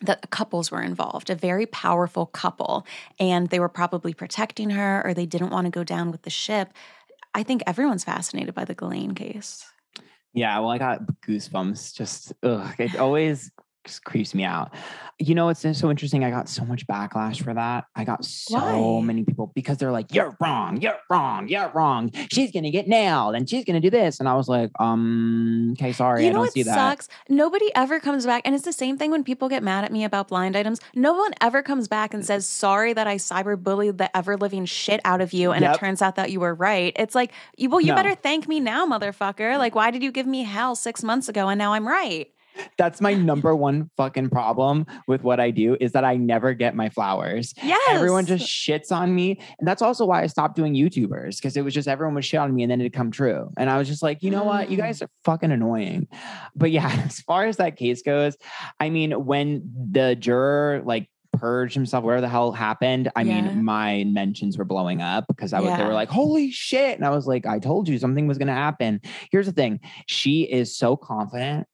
[0.00, 2.86] that couples were involved, a very powerful couple,
[3.18, 6.30] and they were probably protecting her or they didn't want to go down with the
[6.30, 6.72] ship.
[7.38, 9.64] I think everyone's fascinated by the Ghislaine case.
[10.34, 11.94] Yeah, well, I got goosebumps.
[11.94, 13.52] Just ugh, it always
[13.98, 14.72] creeps me out.
[15.18, 16.24] You know, it's so interesting.
[16.24, 17.86] I got so much backlash for that.
[17.96, 19.00] I got so Why?
[19.04, 20.80] many people because they're like, "You're wrong.
[20.80, 21.48] You're wrong.
[21.48, 22.12] You're wrong.
[22.30, 25.92] She's gonna get nailed, and she's gonna do this." And I was like, "Um, okay,
[25.92, 27.08] sorry, you I don't see that." Sucks.
[27.28, 30.04] Nobody ever comes back, and it's the same thing when people get mad at me
[30.04, 30.80] about blind items.
[30.94, 35.00] No one ever comes back and says, "Sorry that I cyberbullied the ever living shit
[35.04, 35.74] out of you," and yep.
[35.74, 36.92] it turns out that you were right.
[36.96, 37.96] It's like, well, you no.
[37.96, 39.58] better thank me now, motherfucker.
[39.58, 42.28] Like, why did you give me hell six months ago, and now I'm right?
[42.76, 46.74] That's my number one fucking problem with what I do is that I never get
[46.74, 47.54] my flowers.
[47.62, 47.80] Yes.
[47.90, 49.40] Everyone just shits on me.
[49.58, 52.40] And that's also why I stopped doing YouTubers because it was just everyone would shit
[52.40, 53.50] on me and then it'd come true.
[53.56, 54.70] And I was just like, you know what?
[54.70, 54.80] You mm.
[54.80, 56.08] guys are fucking annoying.
[56.54, 58.36] But yeah, as far as that case goes,
[58.80, 63.10] I mean, when the juror like purged himself, whatever the hell happened.
[63.14, 63.42] I yeah.
[63.42, 65.78] mean, my mentions were blowing up because I was, yeah.
[65.78, 66.96] they were like, holy shit.
[66.96, 69.00] And I was like, I told you something was going to happen.
[69.30, 69.80] Here's the thing.
[70.06, 71.66] She is so confident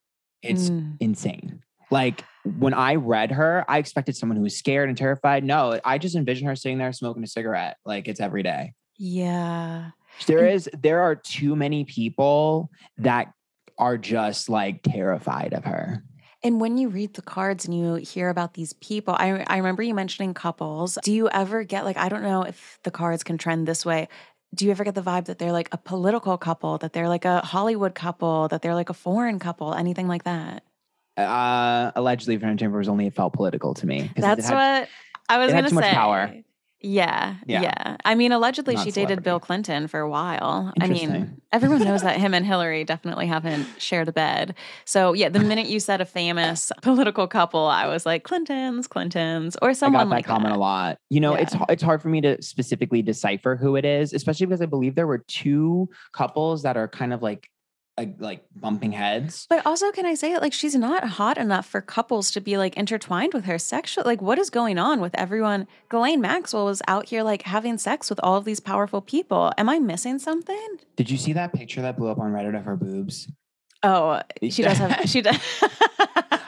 [0.45, 0.97] it's mm.
[1.01, 1.63] insane.
[1.91, 2.25] Like
[2.59, 5.45] when I read her, I expected someone who was scared and terrified.
[5.45, 8.73] No, I just envision her sitting there smoking a cigarette like it's every day.
[8.99, 9.91] Yeah.
[10.27, 13.33] There is there are too many people that
[13.79, 16.05] are just like terrified of her.
[16.45, 19.83] And when you read the cards and you hear about these people, I, I remember
[19.83, 20.99] you mentioning couples.
[21.03, 24.09] Do you ever get like, I don't know if the cards can trend this way
[24.55, 27.25] do you ever get the vibe that they're like a political couple, that they're like
[27.25, 30.63] a Hollywood couple, that they're like a foreign couple, anything like that?
[31.17, 34.11] Uh, allegedly, Fernand Chambers only felt political to me.
[34.17, 34.89] That's had, what
[35.29, 35.75] I was going to say.
[35.75, 36.35] Much power.
[36.85, 37.97] Yeah, yeah, yeah.
[38.05, 40.71] I mean, allegedly, Not she dated Bill Clinton for a while.
[40.79, 44.55] I mean, everyone knows that him and Hillary definitely haven't shared a bed.
[44.85, 49.57] So, yeah, the minute you said a famous political couple, I was like, Clintons, Clintons,
[49.63, 50.57] or someone I got that like comment that.
[50.57, 50.99] a lot.
[51.09, 51.43] You know, yeah.
[51.43, 54.95] it's it's hard for me to specifically decipher who it is, especially because I believe
[54.95, 57.49] there were two couples that are kind of like
[58.19, 59.47] like, bumping heads.
[59.49, 62.57] But also, can I say it like she's not hot enough for couples to be
[62.57, 64.07] like intertwined with her sexually?
[64.07, 65.67] Like, what is going on with everyone?
[65.89, 69.53] Ghislaine Maxwell was out here like having sex with all of these powerful people.
[69.59, 70.79] Am I missing something?
[70.97, 73.29] Did you see that picture that blew up on Reddit of her boobs?
[73.83, 75.01] Oh, she does have.
[75.09, 75.39] She does.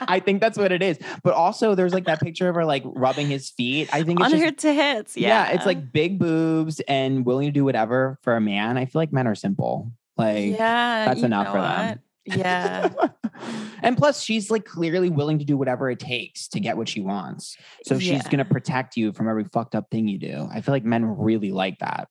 [0.09, 0.97] I think that's what it is.
[1.23, 3.89] But also, there's like that picture of her like rubbing his feet.
[3.93, 5.17] I think it's on her tits.
[5.17, 5.27] Yeah.
[5.27, 8.77] yeah, it's like big boobs and willing to do whatever for a man.
[8.77, 9.91] I feel like men are simple.
[10.17, 11.99] Like, yeah, that's enough for them.
[12.25, 12.89] Yeah.
[13.83, 17.01] and plus, she's like clearly willing to do whatever it takes to get what she
[17.01, 17.55] wants.
[17.85, 20.47] So she's going to protect you from every fucked up thing you do.
[20.51, 22.09] I feel like men really like that.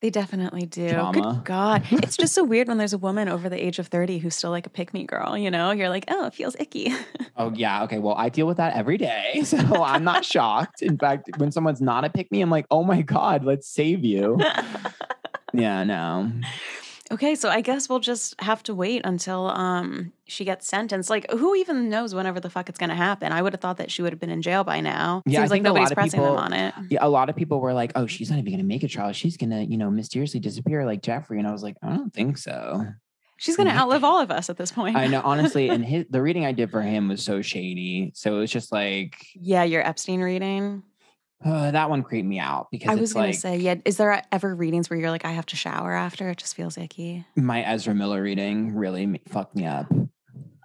[0.00, 0.88] They definitely do.
[0.88, 1.34] Drama.
[1.34, 1.82] Good God.
[1.90, 4.50] it's just so weird when there's a woman over the age of 30 who's still
[4.50, 5.72] like a pick me girl, you know?
[5.72, 6.92] You're like, oh, it feels icky.
[7.36, 7.84] Oh yeah.
[7.84, 7.98] Okay.
[7.98, 10.82] Well, I deal with that every day, so I'm not shocked.
[10.82, 14.04] In fact, when someone's not a pick me, I'm like, oh my god, let's save
[14.04, 14.38] you.
[15.54, 15.84] yeah.
[15.84, 16.30] No.
[17.12, 21.10] Okay, so I guess we'll just have to wait until um she gets sentenced.
[21.10, 23.32] Like, who even knows whenever the fuck it's gonna happen?
[23.32, 25.22] I would have thought that she would have been in jail by now.
[25.26, 26.74] Yeah, I Seems like a nobody's lot of pressing people- them on it.
[26.88, 29.12] Yeah, a lot of people were like, "Oh, she's not even gonna make it, trial.
[29.12, 32.38] She's gonna, you know, mysteriously disappear like Jeffrey." And I was like, "I don't think
[32.38, 32.86] so."
[33.38, 34.96] She's gonna outlive all of us at this point.
[34.96, 38.12] I know, honestly, and his the reading I did for him was so shady.
[38.14, 40.82] So it was just like yeah, your Epstein reading.
[41.44, 43.76] Uh, that one creeped me out because I was gonna like say, yeah.
[43.84, 46.28] Is there ever readings where you're like, I have to shower after?
[46.30, 47.24] It just feels icky.
[47.36, 49.86] my Ezra Miller reading really fucked me up.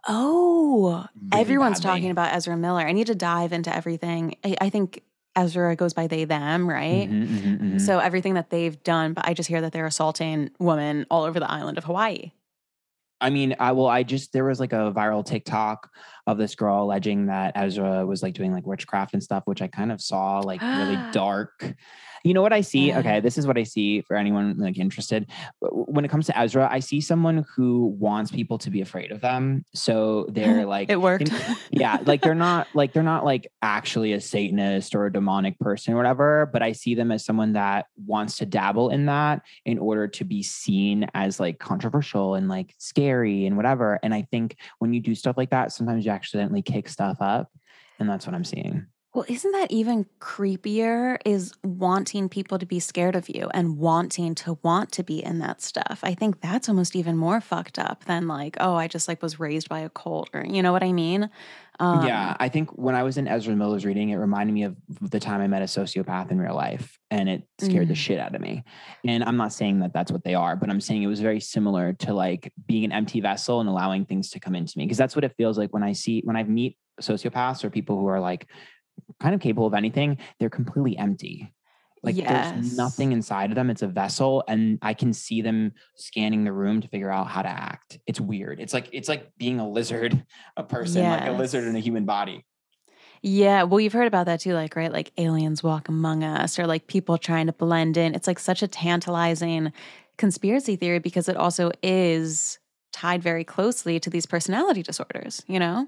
[0.07, 1.99] Oh, really everyone's badly.
[1.99, 2.81] talking about Ezra Miller.
[2.81, 4.35] I need to dive into everything.
[4.43, 5.01] I, I think
[5.35, 7.09] Ezra goes by they them, right?
[7.09, 7.81] Mhm, mhm, mhm.
[7.81, 11.39] So everything that they've done, but I just hear that they're assaulting women all over
[11.39, 12.31] the island of Hawaii.
[13.21, 15.89] I mean, I well, I just there was like a viral TikTok
[16.27, 19.67] of this girl alleging that Ezra was like doing like witchcraft and stuff, which I
[19.67, 21.75] kind of saw like really dark.
[22.25, 22.87] You know what I see?
[22.87, 22.99] Yeah.
[22.99, 25.27] Okay, this is what I see for anyone like interested.
[25.61, 29.21] When it comes to Ezra, I see someone who wants people to be afraid of
[29.21, 29.63] them.
[29.75, 31.31] So they're like It worked.
[31.69, 35.93] yeah, like they're not like they're not like actually a Satanist or a demonic person
[35.93, 39.77] or whatever, but I see them as someone that wants to dabble in that in
[39.77, 43.99] order to be seen as like controversial and like scary and whatever.
[44.01, 47.51] And I think when you do stuff like that, sometimes you accidentally kick stuff up.
[47.99, 48.87] And that's what I'm seeing.
[49.15, 51.19] Well, isn't that even creepier?
[51.23, 55.39] Is wanting people to be scared of you and wanting to want to be in
[55.39, 56.01] that stuff.
[56.03, 59.39] I think that's almost even more fucked up than like, oh, I just like was
[59.39, 61.29] raised by a cult or you know what I mean?
[61.79, 64.75] Um, yeah, I think when I was in Ezra Miller's reading, it reminded me of
[64.99, 67.97] the time I met a sociopath in real life, and it scared the Mm.
[67.97, 68.63] shit out of me.
[69.05, 71.39] And I'm not saying that that's what they are, but I'm saying it was very
[71.39, 74.97] similar to like being an empty vessel and allowing things to come into me, because
[74.97, 78.07] that's what it feels like when I see when I meet sociopaths or people who
[78.07, 78.47] are like
[79.19, 80.17] kind of capable of anything.
[80.39, 81.51] They're completely empty.
[82.03, 82.51] Like Yes.
[82.51, 83.69] there's nothing inside of them.
[83.71, 87.41] It's a vessel, and I can see them scanning the room to figure out how
[87.41, 87.97] to act.
[88.05, 88.59] It's weird.
[88.59, 90.23] It's like it's like being a lizard,
[90.55, 92.45] a person, like a lizard in a human body.
[93.21, 94.91] Yeah, well, you've heard about that too, like, right?
[94.91, 98.13] Like aliens walk among us or like people trying to blend in.
[98.13, 99.73] It's like such a tantalizing
[100.17, 102.59] conspiracy theory because it also is
[102.93, 105.87] tied very closely to these personality disorders, you know?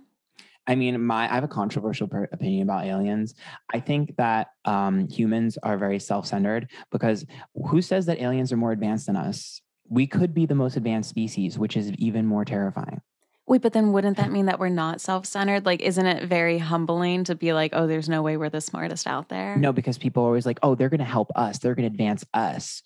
[0.68, 3.34] I mean, my I have a controversial per- opinion about aliens.
[3.74, 7.26] I think that um, humans are very self-centered because
[7.68, 9.62] who says that aliens are more advanced than us?
[9.90, 13.02] We could be the most advanced species, which is even more terrifying.
[13.48, 15.66] Wait, but then wouldn't that mean that we're not self centered?
[15.66, 19.08] Like, isn't it very humbling to be like, oh, there's no way we're the smartest
[19.08, 19.56] out there?
[19.56, 21.60] No, because people are always like, "Oh, they're going to help us.
[21.60, 22.84] They're going to advance us."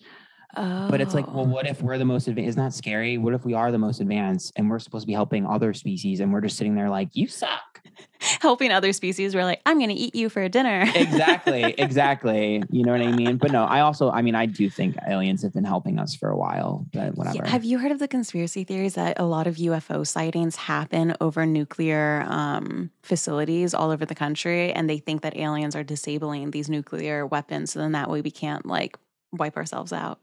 [0.56, 0.88] Oh.
[0.90, 2.48] But it's like, well, what if we're the most advanced?
[2.50, 3.18] Isn't that scary?
[3.18, 6.20] What if we are the most advanced and we're supposed to be helping other species
[6.20, 7.82] and we're just sitting there like, "You suck."
[8.40, 10.84] helping other species, we're like, I'm going to eat you for a dinner.
[10.94, 14.68] exactly exactly you know what i mean but no i also i mean i do
[14.70, 17.98] think aliens have been helping us for a while but whatever Have you heard of
[17.98, 23.90] the conspiracy theories that a lot of UFO sightings happen over nuclear um, facilities all
[23.90, 24.72] over the country?
[24.72, 27.72] And they think that aliens are disabling these nuclear weapons.
[27.72, 28.96] So then that way we can't like
[29.32, 30.20] wipe ourselves out.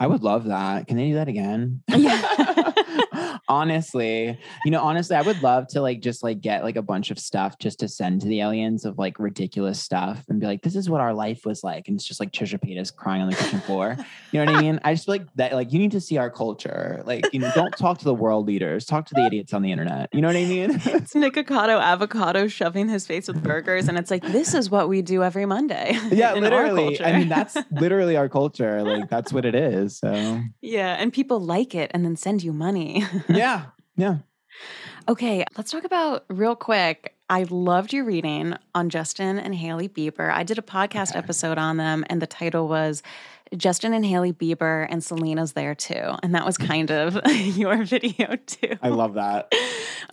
[0.00, 2.72] I would love that can they do that again Yeah.
[3.48, 7.10] honestly you know honestly i would love to like just like get like a bunch
[7.10, 10.62] of stuff just to send to the aliens of like ridiculous stuff and be like
[10.62, 13.30] this is what our life was like and it's just like trisha paytas crying on
[13.30, 13.96] the kitchen floor
[14.32, 16.16] you know what i mean i just feel like that like you need to see
[16.16, 19.52] our culture like you know don't talk to the world leaders talk to the idiots
[19.52, 23.42] on the internet you know what i mean it's Nikocado avocado shoving his face with
[23.42, 23.88] burgers.
[23.88, 25.98] And it's like, this is what we do every Monday.
[26.10, 30.96] yeah literally i mean that's literally our culture like that's what it is so yeah.
[30.98, 33.04] And people like it and then send you money.
[33.28, 34.18] yeah yeah
[35.08, 37.14] Okay, let's talk about real quick.
[37.30, 40.32] I loved your reading on Justin and Hailey Bieber.
[40.32, 41.18] I did a podcast Okay.
[41.18, 43.02] episode on them, and the title was
[43.56, 46.14] Justin and Hailey Bieber, and Selena's there too.
[46.22, 47.20] And that was kind of
[47.56, 48.76] your video too.
[48.82, 49.52] i love that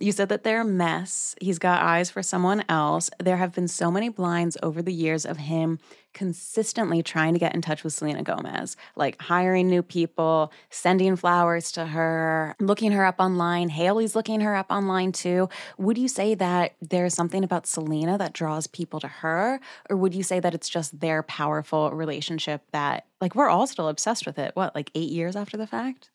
[0.00, 1.34] You said that they're a mess.
[1.40, 3.10] He's got eyes for someone else.
[3.22, 5.78] There have been so many blinds over the years of him
[6.14, 11.72] consistently trying to get in touch with Selena Gomez, like hiring new people, sending flowers
[11.72, 13.68] to her, looking her up online.
[13.68, 15.48] Hailey's looking her up online too.
[15.76, 19.60] Would you say that there's something about Selena that draws people to her?
[19.90, 23.88] Or would you say that it's just their powerful relationship that, like, we're all still
[23.88, 24.52] obsessed with it?
[24.54, 26.10] What, like eight years after the fact?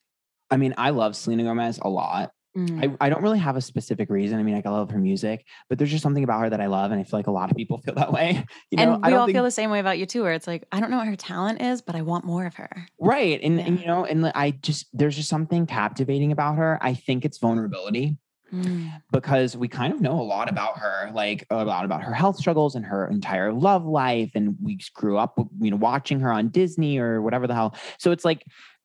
[0.52, 2.32] I mean, I love Selena Gomez a lot.
[2.56, 2.98] Mm.
[3.00, 4.40] I, I don't really have a specific reason.
[4.40, 6.68] I mean, like I love her music, but there's just something about her that I
[6.68, 8.46] love, and I feel like a lot of people feel that way.
[8.70, 10.34] You know, and I we all think, feel the same way about you too, where
[10.34, 12.88] it's like, I don't know what her talent is, but I want more of her.
[13.00, 16.78] right, and, and you know, and I just there's just something captivating about her.
[16.82, 18.18] I think it's vulnerability.
[18.54, 18.92] Mm.
[19.12, 22.38] because we kind of know a lot about her, like a lot about her health
[22.38, 24.32] struggles and her entire love life.
[24.36, 27.76] And we grew up, you know, watching her on Disney or whatever the hell.
[27.98, 28.44] So it's like,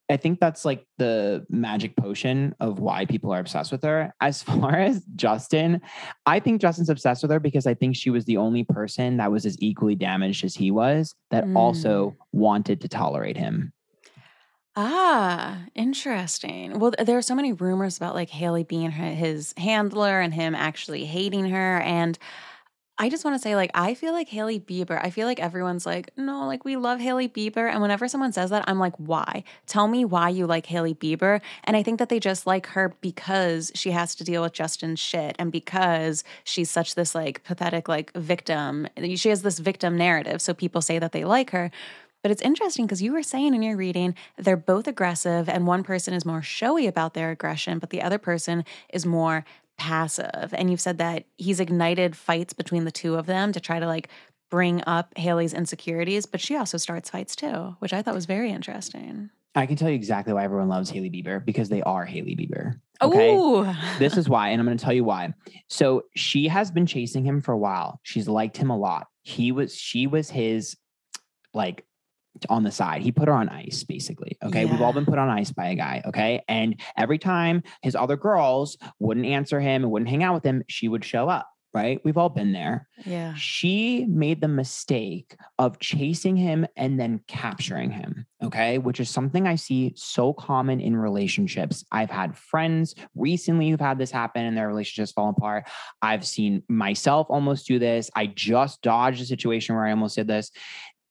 [0.09, 4.13] I think that's like the magic potion of why people are obsessed with her.
[4.21, 5.81] As far as Justin,
[6.25, 9.31] I think Justin's obsessed with her because I think she was the only person that
[9.31, 11.55] was as equally damaged as he was that mm.
[11.55, 13.73] also wanted to tolerate him.
[14.77, 16.79] Ah, interesting.
[16.79, 21.05] Well, there are so many rumors about like Hailey being his handler and him actually
[21.05, 21.79] hating her.
[21.79, 22.17] And
[22.97, 24.99] I just want to say, like, I feel like Hailey Bieber.
[25.03, 27.69] I feel like everyone's like, no, like, we love Hailey Bieber.
[27.71, 29.43] And whenever someone says that, I'm like, why?
[29.67, 31.41] Tell me why you like Hailey Bieber.
[31.65, 34.99] And I think that they just like her because she has to deal with Justin's
[34.99, 38.87] shit and because she's such this, like, pathetic, like, victim.
[39.15, 40.41] She has this victim narrative.
[40.41, 41.71] So people say that they like her.
[42.25, 45.83] But it's interesting because you were saying in your reading they're both aggressive, and one
[45.83, 49.45] person is more showy about their aggression, but the other person is more
[49.77, 50.51] passive.
[50.53, 53.85] And you've said that he's ignited fights between the two of them to try to
[53.85, 54.09] like
[54.49, 58.49] bring up Hailey's insecurities, but she also starts fights too, which I thought was very
[58.49, 59.29] interesting.
[59.53, 62.79] I can tell you exactly why everyone loves Hailey Bieber because they are Hailey Bieber.
[63.03, 63.71] Okay.
[63.99, 64.49] This is why.
[64.49, 65.35] And I'm going to tell you why.
[65.67, 67.99] So she has been chasing him for a while.
[68.01, 69.09] She's liked him a lot.
[69.21, 70.75] He was, she was his
[71.53, 71.85] like
[72.49, 73.01] on the side.
[73.01, 74.37] He put her on ice, basically.
[74.43, 74.65] Okay.
[74.65, 74.71] Yeah.
[74.71, 76.01] We've all been put on ice by a guy.
[76.05, 76.43] Okay.
[76.47, 80.63] And every time his other girls wouldn't answer him and wouldn't hang out with him,
[80.67, 81.49] she would show up.
[81.73, 81.99] Right.
[82.05, 82.87] We've all been there.
[83.05, 83.33] Yeah.
[83.35, 88.25] She made the mistake of chasing him and then capturing him.
[88.41, 88.77] Okay.
[88.77, 91.83] Which is something I see so common in relationships.
[91.91, 95.67] I've had friends recently who've had this happen and their relationships fall apart.
[96.01, 98.09] I've seen myself almost do this.
[98.15, 100.51] I just dodged a situation where I almost did this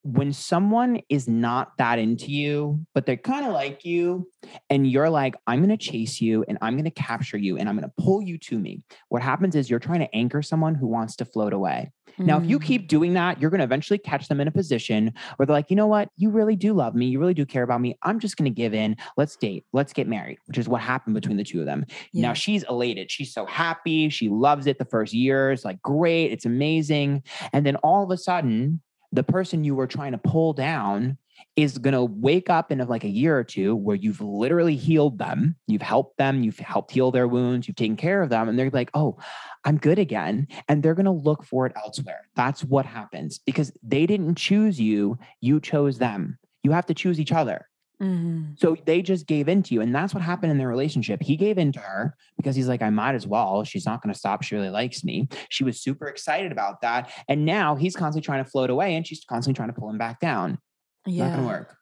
[0.04, 4.28] when someone is not that into you, but they're kind of like you,
[4.70, 7.68] and you're like, I'm going to chase you and I'm going to capture you and
[7.68, 10.74] I'm going to pull you to me, what happens is you're trying to anchor someone
[10.74, 11.90] who wants to float away.
[12.18, 12.26] Mm.
[12.26, 12.88] Now, if you keep mm.
[12.88, 15.76] doing that, you're going to eventually catch them in a position where they're like, you
[15.76, 16.10] know what?
[16.16, 17.06] You really do love me.
[17.06, 17.96] You really do care about me.
[18.02, 18.96] I'm just going to give in.
[19.16, 19.64] Let's date.
[19.72, 21.86] Let's get married, which is what happened between the two of them.
[22.12, 22.28] Yeah.
[22.28, 23.10] Now she's elated.
[23.10, 24.10] She's so happy.
[24.10, 26.32] She loves it the first year years, like, great.
[26.32, 27.22] It's amazing.
[27.54, 28.82] And then all of a sudden,
[29.14, 31.18] the person you were trying to pull down
[31.56, 35.18] is going to wake up in like a year or two where you've literally healed
[35.18, 38.58] them, you've helped them, you've helped heal their wounds, you've taken care of them, and
[38.58, 39.16] they're like, oh,
[39.64, 40.48] I'm good again.
[40.68, 42.28] And they're going to look for it elsewhere.
[42.34, 46.38] That's what happens because they didn't choose you, you chose them.
[46.62, 47.68] You have to choose each other.
[48.04, 48.52] Mm-hmm.
[48.56, 49.80] So they just gave in to you.
[49.80, 51.22] And that's what happened in their relationship.
[51.22, 53.64] He gave in to her because he's like, I might as well.
[53.64, 54.42] She's not going to stop.
[54.42, 55.28] She really likes me.
[55.48, 57.10] She was super excited about that.
[57.28, 59.98] And now he's constantly trying to float away and she's constantly trying to pull him
[59.98, 60.58] back down.
[61.06, 61.28] Yeah.
[61.28, 61.76] Not going to work.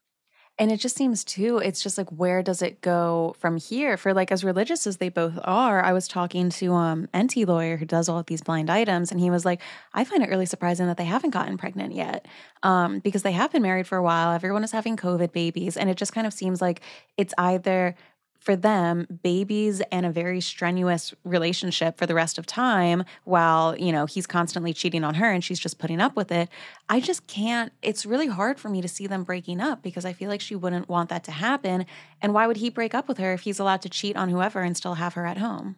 [0.63, 3.97] And it just seems too, it's just like, where does it go from here?
[3.97, 7.77] For like as religious as they both are, I was talking to um Enty lawyer
[7.77, 9.61] who does all of these blind items, and he was like,
[9.93, 12.29] I find it really surprising that they haven't gotten pregnant yet.
[12.63, 14.31] Um, because they have been married for a while.
[14.31, 16.81] Everyone is having COVID babies, and it just kind of seems like
[17.17, 17.97] it's either
[18.43, 23.93] for them babies and a very strenuous relationship for the rest of time while you
[23.93, 26.49] know he's constantly cheating on her and she's just putting up with it
[26.89, 30.13] i just can't it's really hard for me to see them breaking up because i
[30.13, 31.87] feel like she wouldn't want that to happen.
[32.21, 34.61] And why would he break up with her if he's allowed to cheat on whoever
[34.61, 35.77] and still have her at home?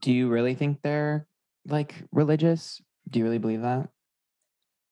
[0.00, 1.26] Do you really think they're
[1.66, 2.80] like religious?
[3.08, 3.88] Do you really believe that?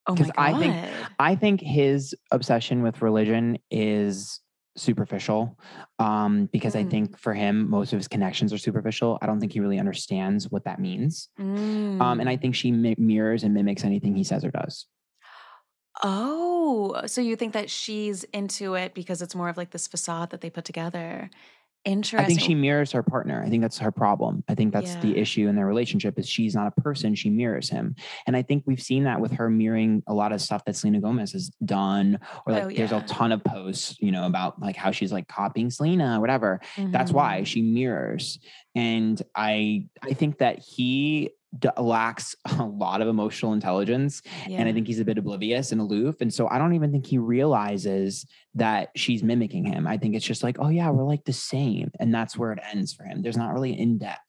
[0.06, 0.76] Oh because oh I think
[1.18, 4.40] I think his obsession with religion is
[4.80, 5.58] superficial
[5.98, 6.80] um, because mm.
[6.80, 9.18] I think for him, most of his connections are superficial.
[9.22, 11.28] I don't think he really understands what that means.
[11.38, 12.00] Mm.
[12.00, 12.40] Um, and I mm.
[12.40, 14.86] think she mi- mirrors and mimics anything he says or does.
[16.02, 20.30] Oh, so you think that she's into it because it's more of like this facade
[20.30, 21.30] that they put together
[21.86, 22.18] Interesting.
[22.20, 23.42] I think she mirrors her partner.
[23.42, 24.44] I think that's her problem.
[24.48, 25.00] I think that's yeah.
[25.00, 27.94] the issue in their relationship is she's not a person, she mirrors him.
[28.26, 31.00] And I think we've seen that with her mirroring a lot of stuff that Selena
[31.00, 32.86] Gomez has done or like oh, yeah.
[32.86, 36.20] there's a ton of posts, you know, about like how she's like copying Selena or
[36.20, 36.60] whatever.
[36.76, 36.90] Mm-hmm.
[36.90, 37.44] That's why mm-hmm.
[37.44, 38.38] she mirrors.
[38.74, 41.30] And I I think that he
[41.78, 44.58] lacks a lot of emotional intelligence yeah.
[44.58, 47.06] and i think he's a bit oblivious and aloof and so i don't even think
[47.06, 51.24] he realizes that she's mimicking him i think it's just like oh yeah we're like
[51.24, 54.20] the same and that's where it ends for him there's not really in depth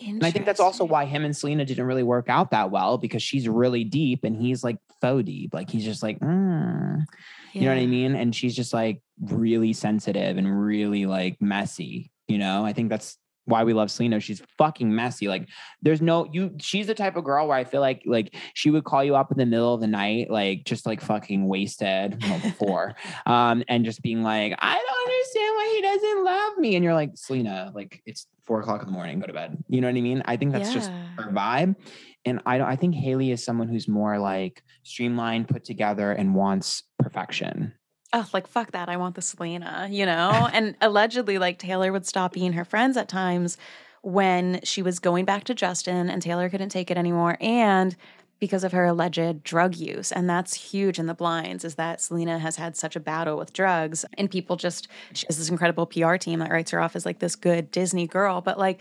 [0.00, 2.98] and I think that's also why him and Selena didn't really work out that well
[2.98, 5.54] because she's really deep and he's like faux deep.
[5.54, 7.04] Like he's just like, mm.
[7.52, 7.60] yeah.
[7.60, 8.14] you know what I mean?
[8.14, 12.12] And she's just like really sensitive and really like messy.
[12.28, 13.16] You know, I think that's
[13.48, 14.20] why we love Selena.
[14.20, 15.26] She's fucking messy.
[15.28, 15.48] Like
[15.82, 18.84] there's no you she's the type of girl where I feel like like she would
[18.84, 22.38] call you up in the middle of the night, like just like fucking wasted well,
[22.42, 22.94] before.
[23.26, 26.76] um, and just being like, I don't understand why he doesn't love me.
[26.76, 29.56] And you're like, Selena, like it's four o'clock in the morning, go to bed.
[29.68, 30.22] You know what I mean?
[30.26, 30.74] I think that's yeah.
[30.74, 31.76] just her vibe.
[32.24, 36.34] And I don't I think Hailey is someone who's more like streamlined, put together, and
[36.34, 37.72] wants perfection
[38.12, 38.88] oh, like fuck that.
[38.88, 40.48] I want the Selena, you know?
[40.52, 43.56] and allegedly, like Taylor would stop being her friends at times
[44.02, 47.36] when she was going back to Justin and Taylor couldn't take it anymore.
[47.40, 47.96] And
[48.40, 50.12] because of her alleged drug use.
[50.12, 53.52] And that's huge in the blinds is that Selena has had such a battle with
[53.52, 57.04] drugs and people just, she has this incredible PR team that writes her off as
[57.04, 58.40] like this good Disney girl.
[58.40, 58.80] But like,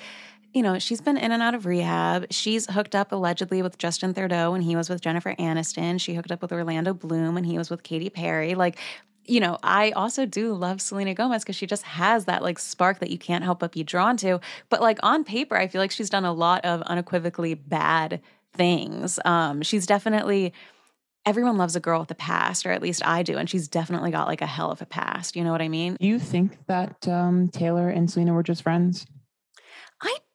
[0.53, 2.27] you know, she's been in and out of rehab.
[2.31, 5.99] She's hooked up allegedly with Justin Theroux when he was with Jennifer Aniston.
[5.99, 8.55] She hooked up with Orlando Bloom when he was with Katy Perry.
[8.55, 8.77] Like,
[9.27, 12.99] you know, I also do love Selena Gomez because she just has that like spark
[12.99, 14.39] that you can't help but be drawn to.
[14.69, 18.21] But like on paper, I feel like she's done a lot of unequivocally bad
[18.53, 19.19] things.
[19.25, 20.53] Um, she's definitely
[21.25, 24.11] everyone loves a girl with a past, or at least I do, and she's definitely
[24.11, 25.35] got like a hell of a past.
[25.35, 25.97] You know what I mean?
[25.99, 29.05] Do you think that um, Taylor and Selena were just friends?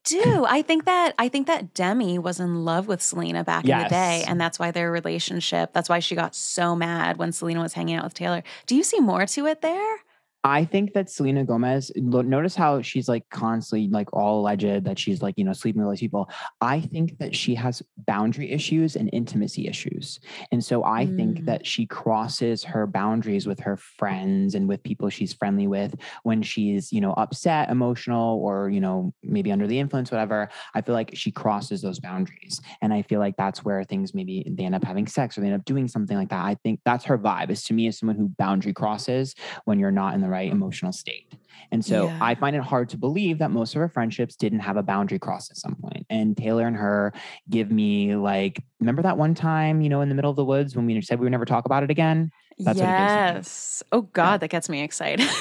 [0.05, 0.45] Do.
[0.49, 3.77] I think that I think that Demi was in love with Selena back yes.
[3.77, 5.73] in the day, and that's why their relationship.
[5.73, 8.43] That's why she got so mad when Selena was hanging out with Taylor.
[8.67, 9.97] Do you see more to it there?
[10.45, 15.23] I think that Selena Gomez, notice how she's like constantly like all alleged that she's
[15.23, 16.29] like, you know, sleeping with all these people.
[16.61, 20.19] I think that she has boundary issues and intimacy issues.
[20.51, 21.17] And so I mm.
[21.17, 25.95] think that she crosses her boundaries with her friends and with people she's friendly with
[26.25, 30.49] when she's, you know, upset, emotional, or, you know, maybe under the influence, whatever.
[30.75, 32.61] I feel like she crosses those boundaries.
[32.81, 35.49] And I feel like that's where things maybe they end up having sex or they
[35.49, 36.45] end up doing something like that.
[36.45, 39.37] I think that's her vibe is to me as someone who boundary crosses
[39.67, 41.33] when you're not in the right emotional state.
[41.71, 42.19] And so yeah.
[42.21, 45.19] I find it hard to believe that most of her friendships didn't have a boundary
[45.19, 46.05] cross at some point.
[46.11, 47.15] And Taylor and her
[47.49, 50.77] give me like, remember that one time, you know, in the middle of the woods
[50.77, 52.31] when we said we would never talk about it again?
[52.59, 53.83] That's yes.
[53.91, 54.37] Oh God, yeah.
[54.39, 55.27] that gets me excited.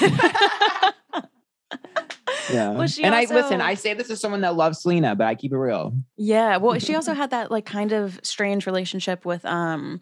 [2.50, 2.70] yeah.
[2.70, 5.34] Well, and also, I listen, I say this as someone that loves Selena, but I
[5.34, 5.94] keep it real.
[6.16, 6.56] Yeah.
[6.56, 10.00] Well, she also had that like kind of strange relationship with um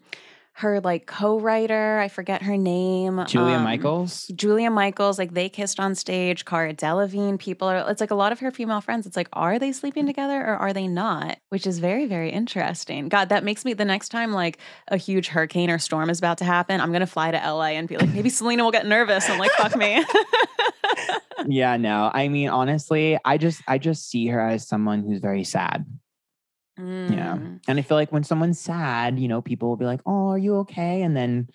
[0.61, 3.23] her like co-writer, I forget her name.
[3.27, 4.27] Julia um, Michaels.
[4.35, 6.45] Julia Michaels, like they kissed on stage.
[6.45, 9.05] Cara Delevingne, people are it's like a lot of her female friends.
[9.05, 11.37] It's like, are they sleeping together or are they not?
[11.49, 13.09] Which is very, very interesting.
[13.09, 14.57] God, that makes me the next time like
[14.87, 17.87] a huge hurricane or storm is about to happen, I'm gonna fly to LA and
[17.87, 20.03] be like, maybe Selena will get nervous and like fuck me.
[21.47, 22.09] yeah, no.
[22.13, 25.85] I mean, honestly, I just I just see her as someone who's very sad.
[26.81, 27.11] Mm.
[27.11, 27.37] Yeah.
[27.67, 30.37] And I feel like when someone's sad, you know, people will be like, oh, are
[30.37, 31.03] you okay?
[31.03, 31.47] And then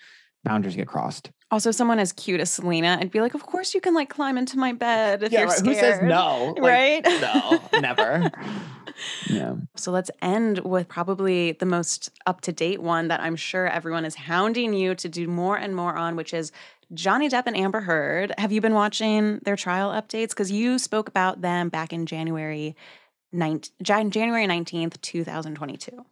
[0.43, 1.31] boundaries get crossed.
[1.49, 4.37] Also, someone as cute as Selena, I'd be like, of course you can like climb
[4.37, 5.57] into my bed if yeah, you're right.
[5.57, 5.75] scared.
[5.75, 6.55] Who says no?
[6.59, 7.05] Like, right?
[7.21, 8.31] No, never.
[9.29, 9.55] yeah.
[9.75, 14.03] So let's end with probably the most up to date one that I'm sure everyone
[14.03, 16.51] is hounding you to do more and more on, which is
[16.93, 18.33] Johnny Depp and Amber Heard.
[18.37, 20.29] Have you been watching their trial updates?
[20.29, 22.75] Because you spoke about them back in January
[23.33, 23.71] 19,
[24.09, 26.05] January 19th, 2022?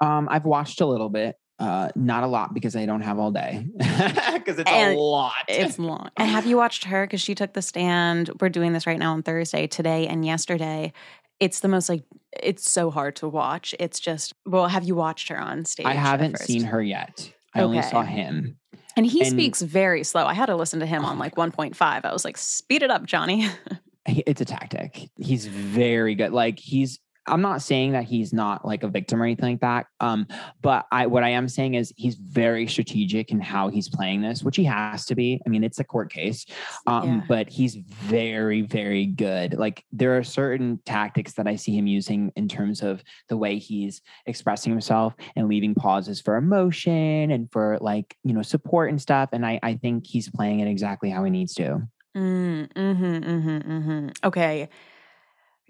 [0.00, 1.36] Um, I've watched a little bit.
[1.58, 5.34] Uh, not a lot because I don't have all day because it's and a lot.
[5.48, 6.08] It's long.
[6.16, 7.04] And have you watched her?
[7.04, 8.30] Because she took the stand.
[8.40, 10.92] We're doing this right now on Thursday, today, and yesterday.
[11.40, 12.04] It's the most like
[12.40, 13.74] it's so hard to watch.
[13.80, 15.86] It's just well, have you watched her on stage?
[15.86, 17.28] I haven't seen her yet.
[17.52, 17.64] I okay.
[17.64, 18.58] only saw him.
[18.96, 20.26] And he and, speaks very slow.
[20.26, 21.76] I had to listen to him oh on like 1.5.
[21.80, 23.48] I was like, speed it up, Johnny.
[24.06, 25.10] it's a tactic.
[25.18, 26.32] He's very good.
[26.32, 29.86] Like he's I'm not saying that he's not like a victim or anything like that.
[30.00, 30.26] Um,
[30.62, 34.42] but I what I am saying is he's very strategic in how he's playing this,
[34.42, 35.40] which he has to be.
[35.46, 36.46] I mean, it's a court case.
[36.86, 37.20] Um, yeah.
[37.28, 39.54] but he's very, very good.
[39.54, 43.58] Like there are certain tactics that I see him using in terms of the way
[43.58, 49.00] he's expressing himself and leaving pauses for emotion and for like, you know, support and
[49.00, 49.30] stuff.
[49.32, 51.82] And I, I think he's playing it exactly how he needs to.
[52.16, 54.08] Mm, mm-hmm, mm-hmm, mm-hmm.
[54.24, 54.68] Okay.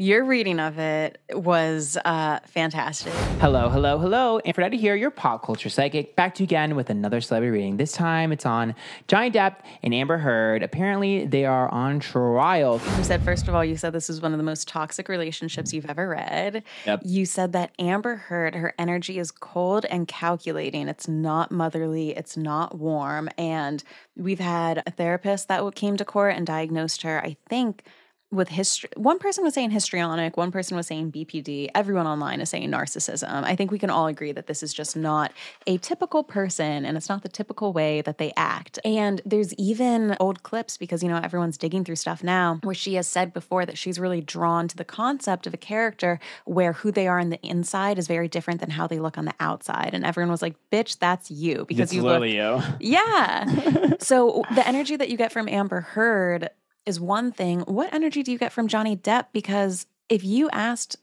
[0.01, 3.13] Your reading of it was uh, fantastic.
[3.41, 4.39] Hello, hello, hello.
[4.45, 7.79] Antphrodite here, your pop culture psychic, back to you again with another celebrity reading.
[7.79, 8.77] This time it's on
[9.09, 10.63] Johnny Depp and Amber Heard.
[10.63, 12.81] Apparently, they are on trial.
[12.97, 15.73] You said, first of all, you said this is one of the most toxic relationships
[15.73, 16.63] you've ever read.
[16.87, 17.01] Yep.
[17.05, 20.87] You said that Amber Heard, her energy is cold and calculating.
[20.87, 23.31] It's not motherly, it's not warm.
[23.37, 23.83] And
[24.17, 27.83] we've had a therapist that came to court and diagnosed her, I think
[28.31, 28.91] with history.
[28.97, 31.69] One person was saying histrionic, one person was saying BPD.
[31.75, 33.45] Everyone online is saying narcissism.
[33.45, 35.33] I think we can all agree that this is just not
[35.67, 38.79] a typical person and it's not the typical way that they act.
[38.85, 42.95] And there's even old clips because, you know, everyone's digging through stuff now where she
[42.95, 46.93] has said before that she's really drawn to the concept of a character where who
[46.93, 49.91] they are on the inside is very different than how they look on the outside.
[49.95, 52.23] And everyone was like, bitch, that's you because it's you look.
[52.25, 52.61] you.
[52.81, 53.95] Yeah.
[54.01, 56.51] so the energy that you get from Amber Heard
[56.89, 57.61] is one thing.
[57.61, 59.27] What energy do you get from Johnny Depp?
[59.33, 60.97] Because if you asked,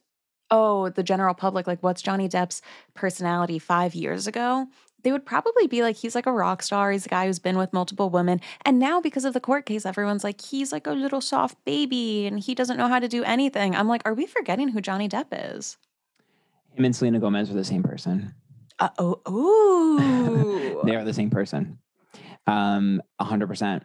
[0.49, 2.61] oh, the general public, like, what's Johnny Depp's
[2.95, 4.67] personality five years ago?
[5.03, 6.91] They would probably be like, he's like a rock star.
[6.91, 8.41] He's a guy who's been with multiple women.
[8.65, 12.25] And now, because of the court case, everyone's like, he's like a little soft baby
[12.25, 13.75] and he doesn't know how to do anything.
[13.75, 15.77] I'm like, are we forgetting who Johnny Depp is?
[16.73, 18.33] Him and Selena Gomez are the same person.
[18.79, 20.81] Uh, oh, ooh.
[20.85, 21.77] they are the same person.
[22.47, 23.83] Um, 100%.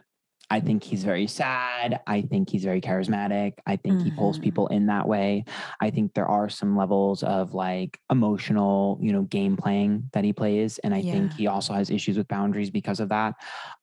[0.51, 2.01] I think he's very sad.
[2.05, 3.53] I think he's very charismatic.
[3.65, 4.05] I think mm-hmm.
[4.05, 4.43] he pulls Mhm.
[4.43, 5.45] people in that way.
[5.79, 10.33] I think there are some levels of like emotional, you know, game playing that he
[10.33, 10.77] plays.
[10.79, 13.35] And I think he also has issues with boundaries because of that.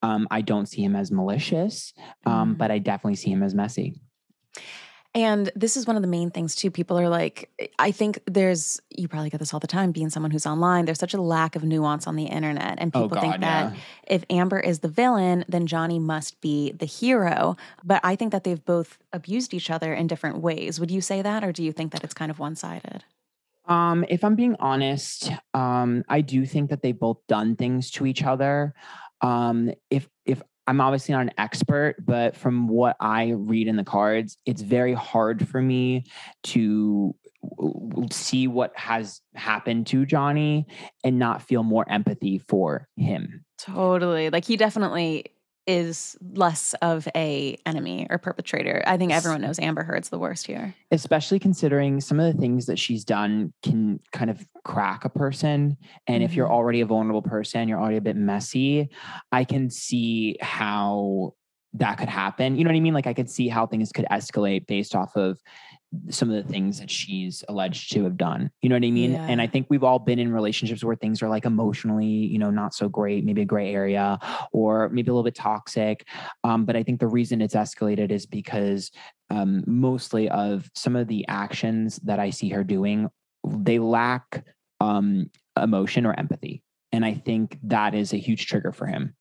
[0.02, 1.94] Um, I don't see him as malicious,
[2.26, 2.58] um, Mhm.
[2.58, 4.00] but I definitely see him as messy.
[5.14, 6.70] And this is one of the main things too.
[6.70, 10.30] People are like, I think there's, you probably get this all the time being someone
[10.30, 10.84] who's online.
[10.84, 12.76] There's such a lack of nuance on the internet.
[12.78, 13.78] And Oh, people think that yeah.
[14.06, 17.56] if Amber is the villain, then Johnny must be the hero.
[17.82, 20.78] But I think that they've both abused each other in different ways.
[20.78, 21.42] Would you say that?
[21.42, 23.02] Or do you think that it's kind of one sided?
[23.64, 28.06] Um, if I'm being honest, um, I do think that they've both done things to
[28.06, 28.74] each other.
[29.20, 33.84] Um, if if I'm obviously not an expert, but from what I read in the
[33.84, 36.04] cards, it's very hard for me
[36.44, 37.14] to
[38.12, 40.66] see what has happened to Johnny
[41.02, 43.46] and not feel more empathy for him.
[43.56, 44.28] Totally.
[44.28, 45.32] Like he definitely
[45.68, 48.82] is less of a enemy or perpetrator.
[48.86, 50.74] I think everyone knows Amber Heard's the worst here.
[50.90, 55.76] especially considering some of the things that she's done can kind of crack a person.
[56.06, 56.52] And if you're Mhm.
[56.52, 58.88] already a vulnerable person, you're already a bit messy,
[59.30, 61.34] I can see how
[61.74, 62.56] that could happen.
[62.56, 62.94] You know what I mean?
[62.94, 65.38] Like I could see how things could escalate based off of
[66.10, 68.50] some of the things that she's alleged to have done.
[68.60, 69.14] You know what I mean?
[69.14, 72.50] And I think we've all been in relationships where things are like emotionally, you know,
[72.50, 74.18] not so great, maybe a gray area
[74.52, 76.06] or maybe a little bit toxic.
[76.44, 78.90] Um, but I think the reason it's escalated is because
[79.30, 83.08] um, mostly of some of the actions that I see her doing,
[83.46, 84.44] they lack
[84.80, 86.62] um, emotion or empathy.
[86.92, 89.14] And I think that is a huge trigger for him.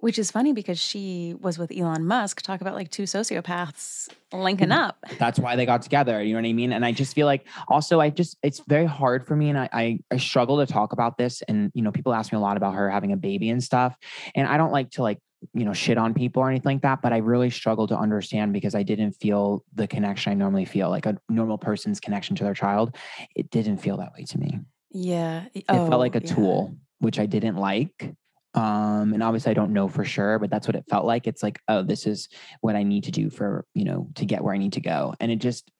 [0.00, 2.42] Which is funny because she was with Elon Musk.
[2.42, 4.78] Talk about like two sociopaths linking mm-hmm.
[4.78, 4.96] up.
[5.18, 6.22] That's why they got together.
[6.22, 6.72] You know what I mean?
[6.72, 9.68] And I just feel like also I just it's very hard for me and I,
[9.72, 11.42] I I struggle to talk about this.
[11.48, 13.96] And you know, people ask me a lot about her having a baby and stuff.
[14.36, 15.18] And I don't like to like
[15.54, 18.52] you know shit on people or anything like that but i really struggle to understand
[18.52, 22.44] because i didn't feel the connection i normally feel like a normal person's connection to
[22.44, 22.96] their child
[23.36, 24.58] it didn't feel that way to me
[24.90, 25.44] Yeah.
[25.54, 26.34] it felt oh, like a yeah.
[26.34, 28.14] tool which i didn't like
[28.58, 31.26] um and obviously i don't know for sure but that's what it felt like.
[31.26, 32.28] It's like oh this is
[32.60, 35.14] what i need to do for you know to get where i need to go.
[35.20, 35.70] And it just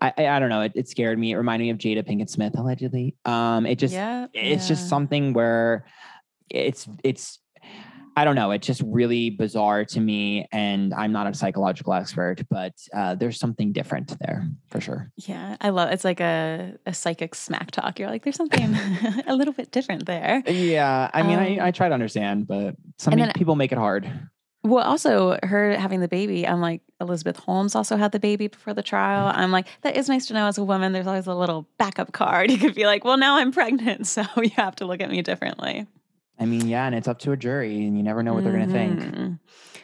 [0.00, 1.32] i i, I don't know it, it scared me.
[1.32, 3.16] It reminded me of jada pinkett smith allegedly.
[3.24, 5.86] Um it just yeah, it's just something where
[6.50, 7.38] it's it's
[8.16, 8.50] I don't know.
[8.52, 13.38] It's just really bizarre to me, and I'm not a psychological expert, but uh, there's
[13.38, 15.10] something different there for sure.
[15.16, 17.98] Yeah, I love it's like a, a psychic smack talk.
[17.98, 18.74] You're like, there's something
[19.26, 20.42] a little bit different there.
[20.46, 23.78] Yeah, I mean, Um, I, I try to understand, but some then- people make it
[23.78, 24.10] hard.
[24.66, 28.72] Well, also her having the baby, I'm like, Elizabeth Holmes also had the baby before
[28.72, 29.30] the trial.
[29.34, 30.92] I'm like, that is nice to know as a woman.
[30.92, 32.50] There's always a little backup card.
[32.54, 35.20] You could be like, well, now I'm pregnant, so you have to look at me
[35.20, 35.86] differently.
[36.44, 38.52] I mean, yeah, and it's up to a jury, and you never know what they're
[38.52, 39.00] going to think.
[39.00, 39.38] Mhm.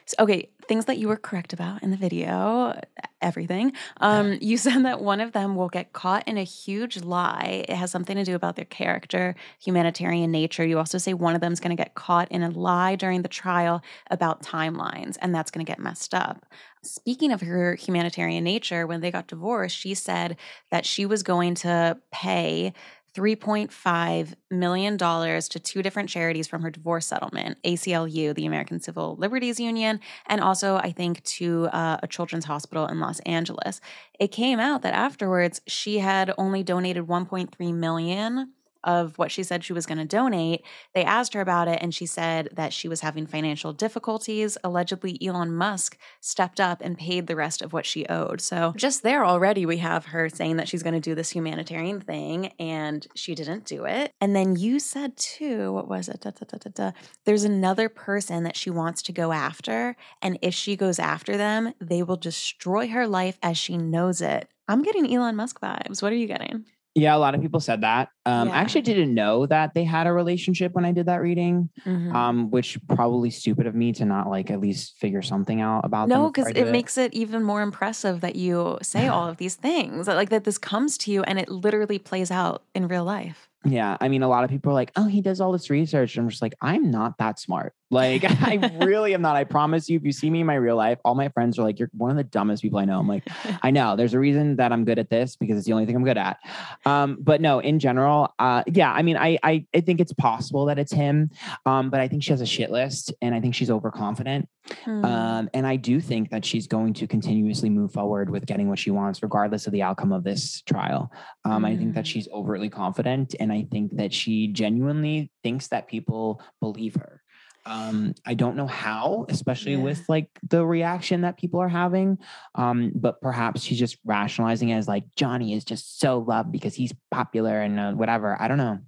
[0.04, 2.78] So, okay, things that you were correct about in the video,
[3.22, 3.72] everything.
[4.00, 7.64] Um, you said that one of them will get caught in a huge lie.
[7.66, 10.66] It has something to do about their character, humanitarian nature.
[10.66, 13.22] You also say one of them is going to get caught in a lie during
[13.22, 16.44] the trial about timelines, and that's going to get messed up.
[16.82, 20.36] Speaking of her humanitarian nature, when they got divorced, she said
[20.70, 22.72] that she was going to pay
[23.14, 29.58] $3.5 million to two different charities from her divorce settlement ACLU, the American Civil Liberties
[29.58, 33.80] Union, and also, I think, to uh, a children's hospital in Los Angeles.
[34.18, 38.52] It came out that afterwards she had only donated 1.3 million
[38.84, 40.64] of what she said she was going to donate,
[40.94, 44.56] they asked her about it and she said that she was having financial difficulties.
[44.64, 48.40] Allegedly, Elon Musk stepped up and paid the rest of what she owed.
[48.40, 52.00] So, just there already, we have her saying that she's going to do this humanitarian
[52.00, 54.12] thing and she didn't do it.
[54.20, 56.20] And then you said too, what was it?
[56.20, 56.92] Da, da, da,
[57.24, 59.96] There's another person that she wants to go after.
[60.22, 64.48] And if she goes after them, they will destroy her life as she knows it.
[64.68, 66.02] I'm getting Elon Musk vibes.
[66.02, 66.64] What are you getting?
[67.00, 68.08] Yeah, a lot of people said that.
[68.26, 68.54] Um, Yeah.
[68.54, 72.14] I actually didn't know that they had a relationship when I did that reading, Mhm.
[72.14, 76.08] um, which probably stupid of me to not like at least figure something out about
[76.08, 79.36] No, because I did it makes it even more impressive that you say all of
[79.38, 83.04] these things, like that this comes to you and it literally plays out in real
[83.04, 83.49] life.
[83.64, 86.16] Yeah, I mean, a lot of people are like, "Oh, he does all this research."
[86.16, 87.74] I'm just like, I'm not that smart.
[87.90, 89.36] Like, I really am not.
[89.36, 89.96] I promise you.
[89.98, 92.10] If you see me in my real life, all my friends are like, "You're one
[92.10, 93.24] of the dumbest people I know." I'm like,
[93.62, 93.96] I know.
[93.96, 96.16] There's a reason that I'm good at this because it's the only thing I'm good
[96.16, 96.38] at.
[96.86, 98.90] Um, but no, in general, uh, yeah.
[98.92, 101.28] I mean, I, I I think it's possible that it's him,
[101.66, 104.48] um, but I think she has a shit list, and I think she's overconfident.
[104.84, 105.04] Hmm.
[105.04, 108.78] Um, and I do think that she's going to continuously move forward with getting what
[108.78, 111.10] she wants, regardless of the outcome of this trial.
[111.44, 112.08] Um, I think that Mm.
[112.08, 117.22] she's overtly confident, and I think that she genuinely thinks that people believe her.
[117.66, 119.82] Um, I don't know how, especially Yeah.
[119.82, 122.18] with like the reaction that people are having.
[122.54, 126.74] Um, but perhaps she's just rationalizing it as like Johnny is just so loved because
[126.74, 128.40] he's popular and uh, whatever.
[128.40, 128.78] I don't know.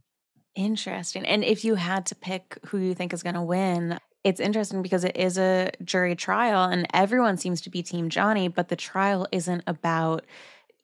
[0.54, 1.24] Interesting.
[1.26, 4.82] And if you had to pick who you think is going to win, it's interesting
[4.82, 8.76] because it is a jury trial and everyone seems to be Team Johnny, but the
[8.76, 10.24] trial isn't about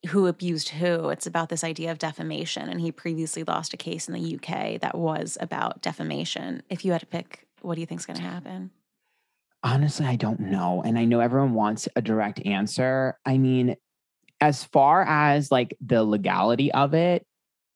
[0.06, 1.08] who abused who.
[1.08, 2.68] It's about this idea of defamation.
[2.68, 6.62] And he previously lost a case in the UK that was about defamation.
[6.70, 8.70] If you had to pick, what do you think is going to happen?
[9.64, 10.82] Honestly, I don't know.
[10.84, 13.18] And I know everyone wants a direct answer.
[13.26, 13.76] I mean,
[14.40, 17.26] as far as like the legality of it,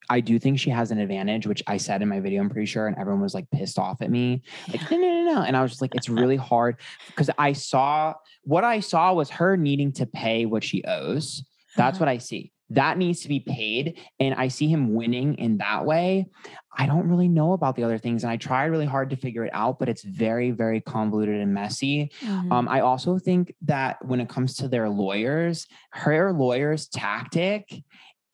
[0.09, 2.65] I do think she has an advantage, which I said in my video, I'm pretty
[2.65, 2.87] sure.
[2.87, 4.43] And everyone was like pissed off at me.
[4.69, 5.41] Like, no, no, no, no.
[5.41, 8.13] And I was just like, it's really hard because I saw
[8.43, 11.43] what I saw was her needing to pay what she owes.
[11.75, 12.51] That's what I see.
[12.69, 13.99] That needs to be paid.
[14.19, 16.27] And I see him winning in that way.
[16.75, 18.23] I don't really know about the other things.
[18.23, 21.53] And I tried really hard to figure it out, but it's very, very convoluted and
[21.53, 22.11] messy.
[22.21, 22.51] Mhm.
[22.51, 27.83] Um, I also think that when it comes to their lawyers, her lawyer's tactic,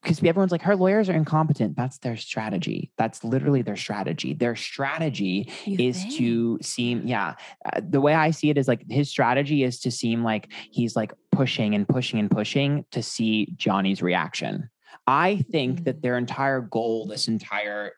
[0.01, 1.75] because everyone's like, her lawyers are incompetent.
[1.75, 2.91] That's their strategy.
[2.97, 4.33] That's literally their strategy.
[4.33, 6.15] Their strategy You is think?
[6.15, 7.35] to seem, yeah.
[7.65, 10.95] Uh, the way I see it is like his strategy is to seem like he's
[10.95, 14.69] like pushing and pushing and pushing to see Johnny's reaction.
[15.05, 15.83] I think Mm.
[15.85, 17.91] that their entire goal this entire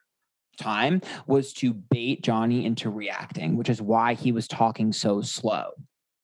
[0.57, 5.71] time was to bait Johnny into reacting, which is why he was talking so slow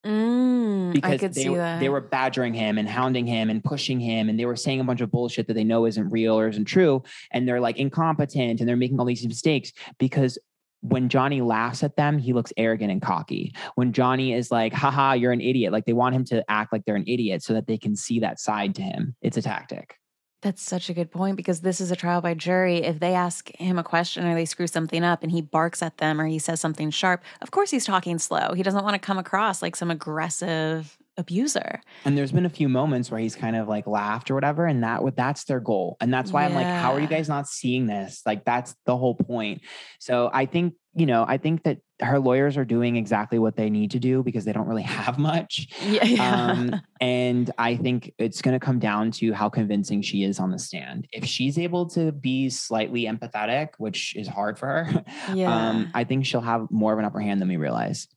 [0.07, 1.81] Mm, because they, see were, that.
[1.81, 4.83] they were badgering him and hounding him and pushing him and they were saying a
[4.85, 8.61] bunch of bullshit that they know isn't real or isn't true and they're like incompetent
[8.61, 10.37] and they're making all these mistakes because
[10.81, 13.53] when Johnny laughs at them, he looks arrogant and cocky.
[13.75, 16.85] When Johnny is like, haha, you're an idiot, like they want him to act like
[16.85, 19.15] they're an idiot so that they can see that side to him.
[19.21, 19.95] It's a tactic.
[20.41, 22.83] That's such a good point because this is a trial by jury.
[22.83, 25.97] If they ask him a question or they screw something up and he barks at
[25.97, 28.53] them or he says something sharp, of course he's talking slow.
[28.53, 31.81] He doesn't want to come across like some aggressive abuser.
[32.05, 34.83] And there's been a few moments where he's kind of like laughed or whatever, and
[34.83, 35.97] that that's their goal.
[35.99, 38.21] And that's why I'm like, how are you guys not seeing this?
[38.25, 39.61] Like that's the whole point.
[39.99, 43.69] So I think, you know, I think that her lawyers are doing exactly what they
[43.69, 45.67] need to do because they don't really have much.
[45.81, 46.51] Yeah.
[46.51, 50.51] Um, and I think it's going to come down to how convincing she is on
[50.51, 51.07] the stand.
[51.11, 55.69] If she's able to be slightly empathetic, which is hard for her, yeah.
[55.69, 58.07] um, I think she'll have more of an upper hand than we realize.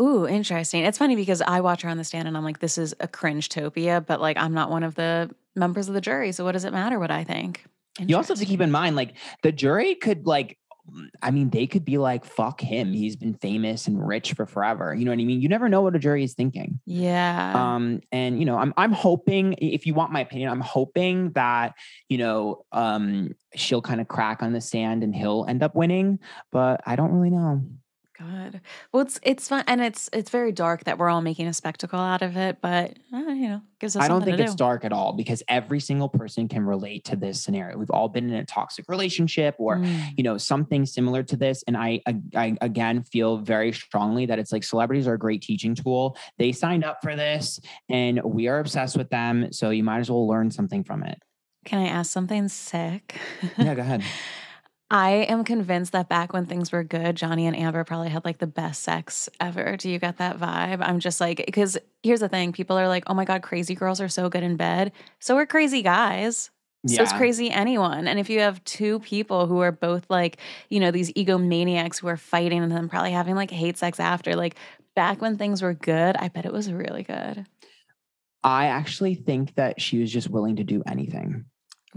[0.00, 0.84] Ooh, interesting.
[0.84, 3.08] It's funny because I watch her on the stand and I'm like, this is a
[3.08, 6.32] cringe topia, but like I'm not one of the members of the jury.
[6.32, 7.64] So what does it matter what I think?
[7.98, 10.58] You also have to keep in mind, like the jury could like,
[11.20, 12.92] I mean, they could be like, "Fuck him.
[12.92, 15.40] He's been famous and rich for forever." You know what I mean?
[15.40, 16.78] You never know what a jury is thinking.
[16.86, 17.52] Yeah.
[17.56, 21.74] Um, and you know, I'm I'm hoping, if you want my opinion, I'm hoping that
[22.08, 26.20] you know, um, she'll kind of crack on the stand and he'll end up winning,
[26.52, 27.64] but I don't really know.
[28.18, 28.60] God.
[28.92, 31.98] Well, it's it's fun and it's it's very dark that we're all making a spectacle
[31.98, 34.56] out of it, but uh, you know, gives us I don't think it's do.
[34.56, 37.76] dark at all because every single person can relate to this scenario.
[37.76, 40.12] We've all been in a toxic relationship or Mm.
[40.16, 44.38] you know something similar to this and I, I i again feel very strongly that
[44.38, 47.60] it's like celebrities are a great teaching tool they signed up for this
[47.90, 51.18] and we are obsessed with them so you might as well learn something from it
[51.66, 53.16] Can I ask something sick?
[53.58, 54.02] yeah go ahead
[54.90, 58.38] I am convinced that back when things were good, Johnny and Amber probably had like
[58.38, 59.76] the best sex ever.
[59.76, 60.78] Do you get that vibe?
[60.80, 64.00] I'm just like, because here's the thing people are like, oh my God, crazy girls
[64.00, 64.92] are so good in bed.
[65.18, 66.50] So we're crazy guys.
[66.86, 68.06] So it's crazy anyone.
[68.06, 70.38] And if you have two people who are both like,
[70.68, 74.36] you know, these egomaniacs who are fighting and then probably having like hate sex after,
[74.36, 74.54] like
[74.94, 77.44] back when things were good, I bet it was really good.
[78.44, 81.46] I actually think that she was just willing to do anything.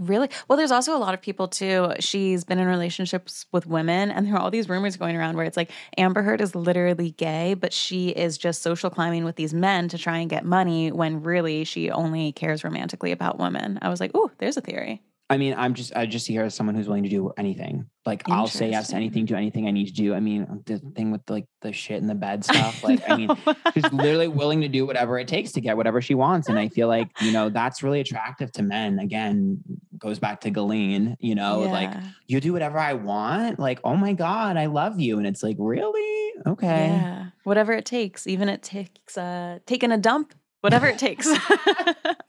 [0.00, 0.30] Really?
[0.48, 1.92] Well, there's also a lot of people too.
[2.00, 5.44] She's been in relationships with women, and there are all these rumors going around where
[5.44, 9.52] it's like Amber Heard is literally gay, but she is just social climbing with these
[9.52, 13.78] men to try and get money when really she only cares romantically about women.
[13.82, 15.02] I was like, oh, there's a theory.
[15.30, 17.86] I mean, I'm just I just see her as someone who's willing to do anything.
[18.04, 20.12] Like I'll say yes to anything, do anything I need to do.
[20.12, 22.82] I mean, the thing with like the shit in the bed stuff.
[22.82, 23.14] Like, no.
[23.14, 23.36] I mean,
[23.72, 26.48] she's literally willing to do whatever it takes to get whatever she wants.
[26.48, 28.98] And I feel like, you know, that's really attractive to men.
[28.98, 29.62] Again,
[29.98, 31.70] goes back to Galeen, you know, yeah.
[31.70, 31.94] like
[32.26, 33.60] you do whatever I want.
[33.60, 35.16] Like, oh my God, I love you.
[35.18, 36.32] And it's like, really?
[36.44, 36.88] Okay.
[36.88, 37.26] Yeah.
[37.44, 38.26] Whatever it takes.
[38.26, 41.28] Even it takes uh taking a dump, whatever it takes.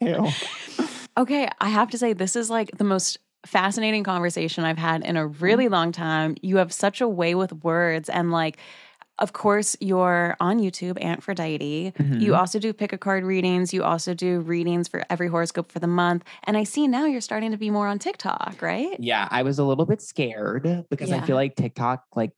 [1.16, 5.16] Okay, I have to say, this is like the most fascinating conversation I've had in
[5.16, 5.74] a really mm-hmm.
[5.74, 6.36] long time.
[6.42, 8.58] You have such a way with words and like,
[9.18, 11.92] of course, you're on YouTube, Antphrodite.
[11.92, 12.20] Mm-hmm.
[12.20, 13.72] You also do pick a card readings.
[13.72, 16.24] You also do readings for every horoscope for the month.
[16.44, 18.96] And I see now you're starting to be more on TikTok, right?
[18.98, 21.18] Yeah, I was a little bit scared because yeah.
[21.18, 22.32] I feel like TikTok, like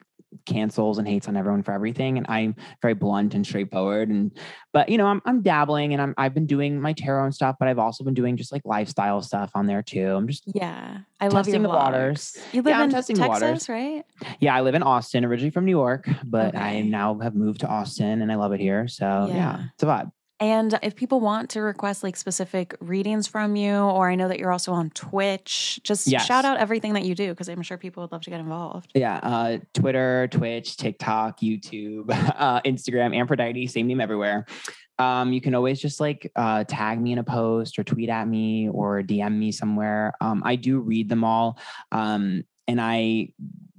[0.47, 4.37] cancels and hates on everyone for everything and i'm very blunt and straightforward and
[4.73, 7.57] but you know i'm, I'm dabbling and I'm, i've been doing my tarot and stuff
[7.59, 10.09] but i've also been doing just like lifestyle stuff on there too.
[10.09, 12.37] I'm just yeah i love your the waters.
[12.53, 13.69] you live yeah, in texas the waters.
[13.69, 14.05] right?
[14.41, 16.59] Yeah i live in austin originally from new york but okay.
[16.59, 19.65] i now have moved to austin and i love it here so yeah, yeah.
[19.75, 24.11] it's a vibe and if people want to request like specific readings from you, or
[24.11, 26.27] I know that you're also on Twitch, just yes.
[26.27, 28.91] shout out everything that you do because I'm sure people would love to get involved.
[28.95, 29.21] Yeah.
[29.23, 32.07] Uh, Twitter, Twitch, TikTok, YouTube,
[32.37, 34.47] uh, Instagram, Antphrodite, same name everywhere.
[34.99, 38.27] Um, you can always just like uh, tag me in a post or tweet at
[38.27, 40.15] me or DM me somewhere.
[40.21, 41.59] Um, I do read them all.
[41.93, 43.29] Um, and I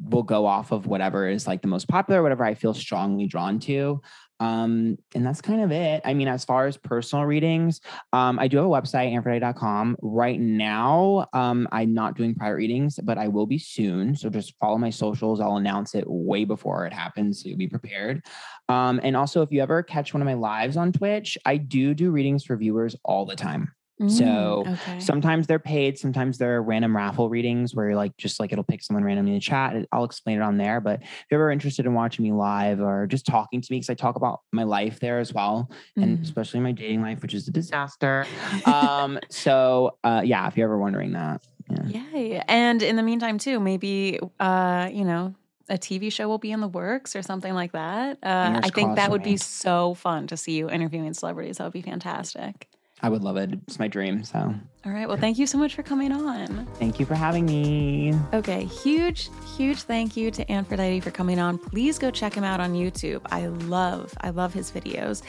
[0.03, 3.59] will go off of whatever is like the most popular, whatever I feel strongly drawn
[3.61, 4.01] to.
[4.39, 6.01] Um, and that's kind of it.
[6.03, 7.81] I mean, as far as personal readings,
[8.13, 9.97] um, I do have a website, antphrodite.com.
[10.01, 14.15] Right now, um, I'm not doing private readings, but I will be soon.
[14.15, 15.39] So just follow my socials.
[15.39, 17.41] I'll announce it way before it happens.
[17.41, 18.25] So you'll be prepared.
[18.67, 21.93] Um, and also, if you ever catch one of my lives on Twitch, I do
[21.93, 23.71] do readings for viewers all the time.
[24.01, 24.99] Mm, so okay.
[24.99, 28.83] sometimes they're paid, sometimes they're random raffle readings where you're like just like it'll pick
[28.83, 29.73] someone randomly in the chat.
[29.91, 30.81] I'll explain it on there.
[30.81, 33.89] But if you're ever interested in watching me live or just talking to me, because
[33.89, 36.03] I talk about my life there as well, mm.
[36.03, 38.25] and especially my dating life, which is a disaster.
[38.65, 41.45] um, so uh, yeah, if you're ever wondering that.
[41.87, 42.03] Yeah.
[42.13, 42.43] yeah.
[42.47, 45.35] And in the meantime, too, maybe uh, you know,
[45.69, 48.19] a TV show will be in the works or something like that.
[48.21, 51.57] Uh, I think that would be so fun to see you interviewing celebrities.
[51.57, 52.67] That would be fantastic.
[53.01, 53.51] I would love it.
[53.67, 54.23] It's my dream.
[54.23, 54.39] So,
[54.85, 55.07] all right.
[55.07, 56.65] Well, thank you so much for coming on.
[56.75, 58.13] Thank you for having me.
[58.33, 58.63] Okay.
[58.65, 61.57] Huge, huge thank you to Antphrodite for coming on.
[61.57, 63.21] Please go check him out on YouTube.
[63.25, 65.23] I love, I love his videos.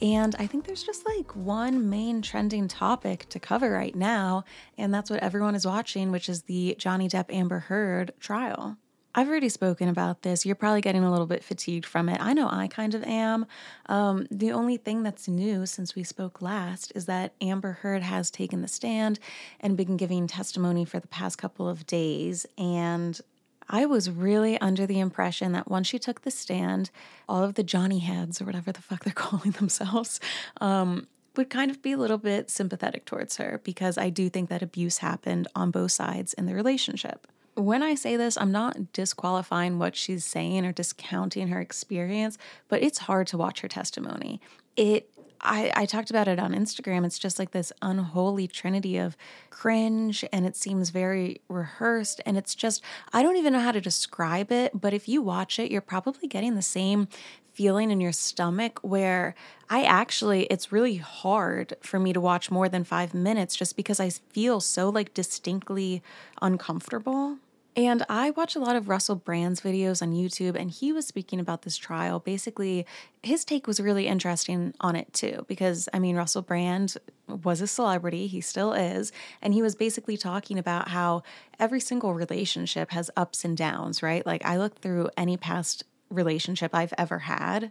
[0.00, 4.44] And I think there's just like one main trending topic to cover right now.
[4.78, 8.78] And that's what everyone is watching, which is the Johnny Depp Amber Heard trial.
[9.14, 10.46] I've already spoken about this.
[10.46, 12.20] You're probably getting a little bit fatigued from it.
[12.20, 13.46] I know I kind of am.
[13.86, 18.30] Um, the only thing that's new since we spoke last is that Amber Heard has
[18.30, 19.18] taken the stand
[19.58, 22.46] and been giving testimony for the past couple of days.
[22.56, 23.20] And
[23.68, 26.90] I was really under the impression that once she took the stand,
[27.28, 30.20] all of the Johnny heads, or whatever the fuck they're calling themselves,
[30.60, 34.50] um, would kind of be a little bit sympathetic towards her because I do think
[34.50, 37.26] that abuse happened on both sides in the relationship
[37.60, 42.38] when I say this, I'm not disqualifying what she's saying or discounting her experience,
[42.68, 44.40] but it's hard to watch her testimony.
[44.76, 45.10] It
[45.42, 47.06] I, I talked about it on Instagram.
[47.06, 49.16] It's just like this unholy trinity of
[49.48, 52.20] cringe, and it seems very rehearsed.
[52.26, 52.82] And it's just,
[53.12, 56.28] I don't even know how to describe it, but if you watch it, you're probably
[56.28, 57.08] getting the same
[57.52, 59.34] feeling in your stomach where
[59.68, 63.98] I actually, it's really hard for me to watch more than five minutes just because
[63.98, 66.02] I feel so like distinctly
[66.40, 67.38] uncomfortable.
[67.76, 71.38] And I watch a lot of Russell Brand's videos on YouTube, and he was speaking
[71.38, 72.18] about this trial.
[72.18, 72.84] Basically,
[73.22, 76.96] his take was really interesting on it too, because I mean, Russell Brand
[77.28, 79.12] was a celebrity, he still is.
[79.40, 81.22] And he was basically talking about how
[81.60, 84.26] every single relationship has ups and downs, right?
[84.26, 87.70] Like, I look through any past relationship I've ever had.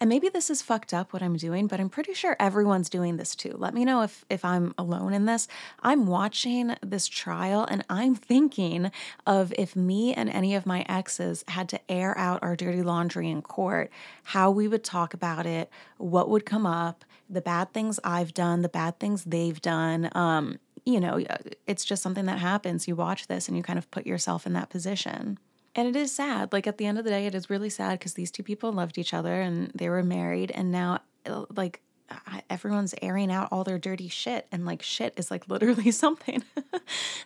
[0.00, 3.18] And maybe this is fucked up what I'm doing, but I'm pretty sure everyone's doing
[3.18, 3.54] this too.
[3.58, 5.46] Let me know if if I'm alone in this.
[5.82, 8.92] I'm watching this trial and I'm thinking
[9.26, 13.28] of if me and any of my exes had to air out our dirty laundry
[13.28, 13.90] in court,
[14.24, 15.68] how we would talk about it,
[15.98, 20.08] what would come up, the bad things I've done, the bad things they've done.
[20.12, 21.22] Um, you know,
[21.66, 22.88] it's just something that happens.
[22.88, 25.38] You watch this and you kind of put yourself in that position.
[25.74, 26.52] And it is sad.
[26.52, 28.72] Like at the end of the day, it is really sad because these two people
[28.72, 30.50] loved each other and they were married.
[30.50, 31.80] And now, uh, like,
[32.48, 34.46] everyone's airing out all their dirty shit.
[34.50, 36.42] And like, shit is like literally something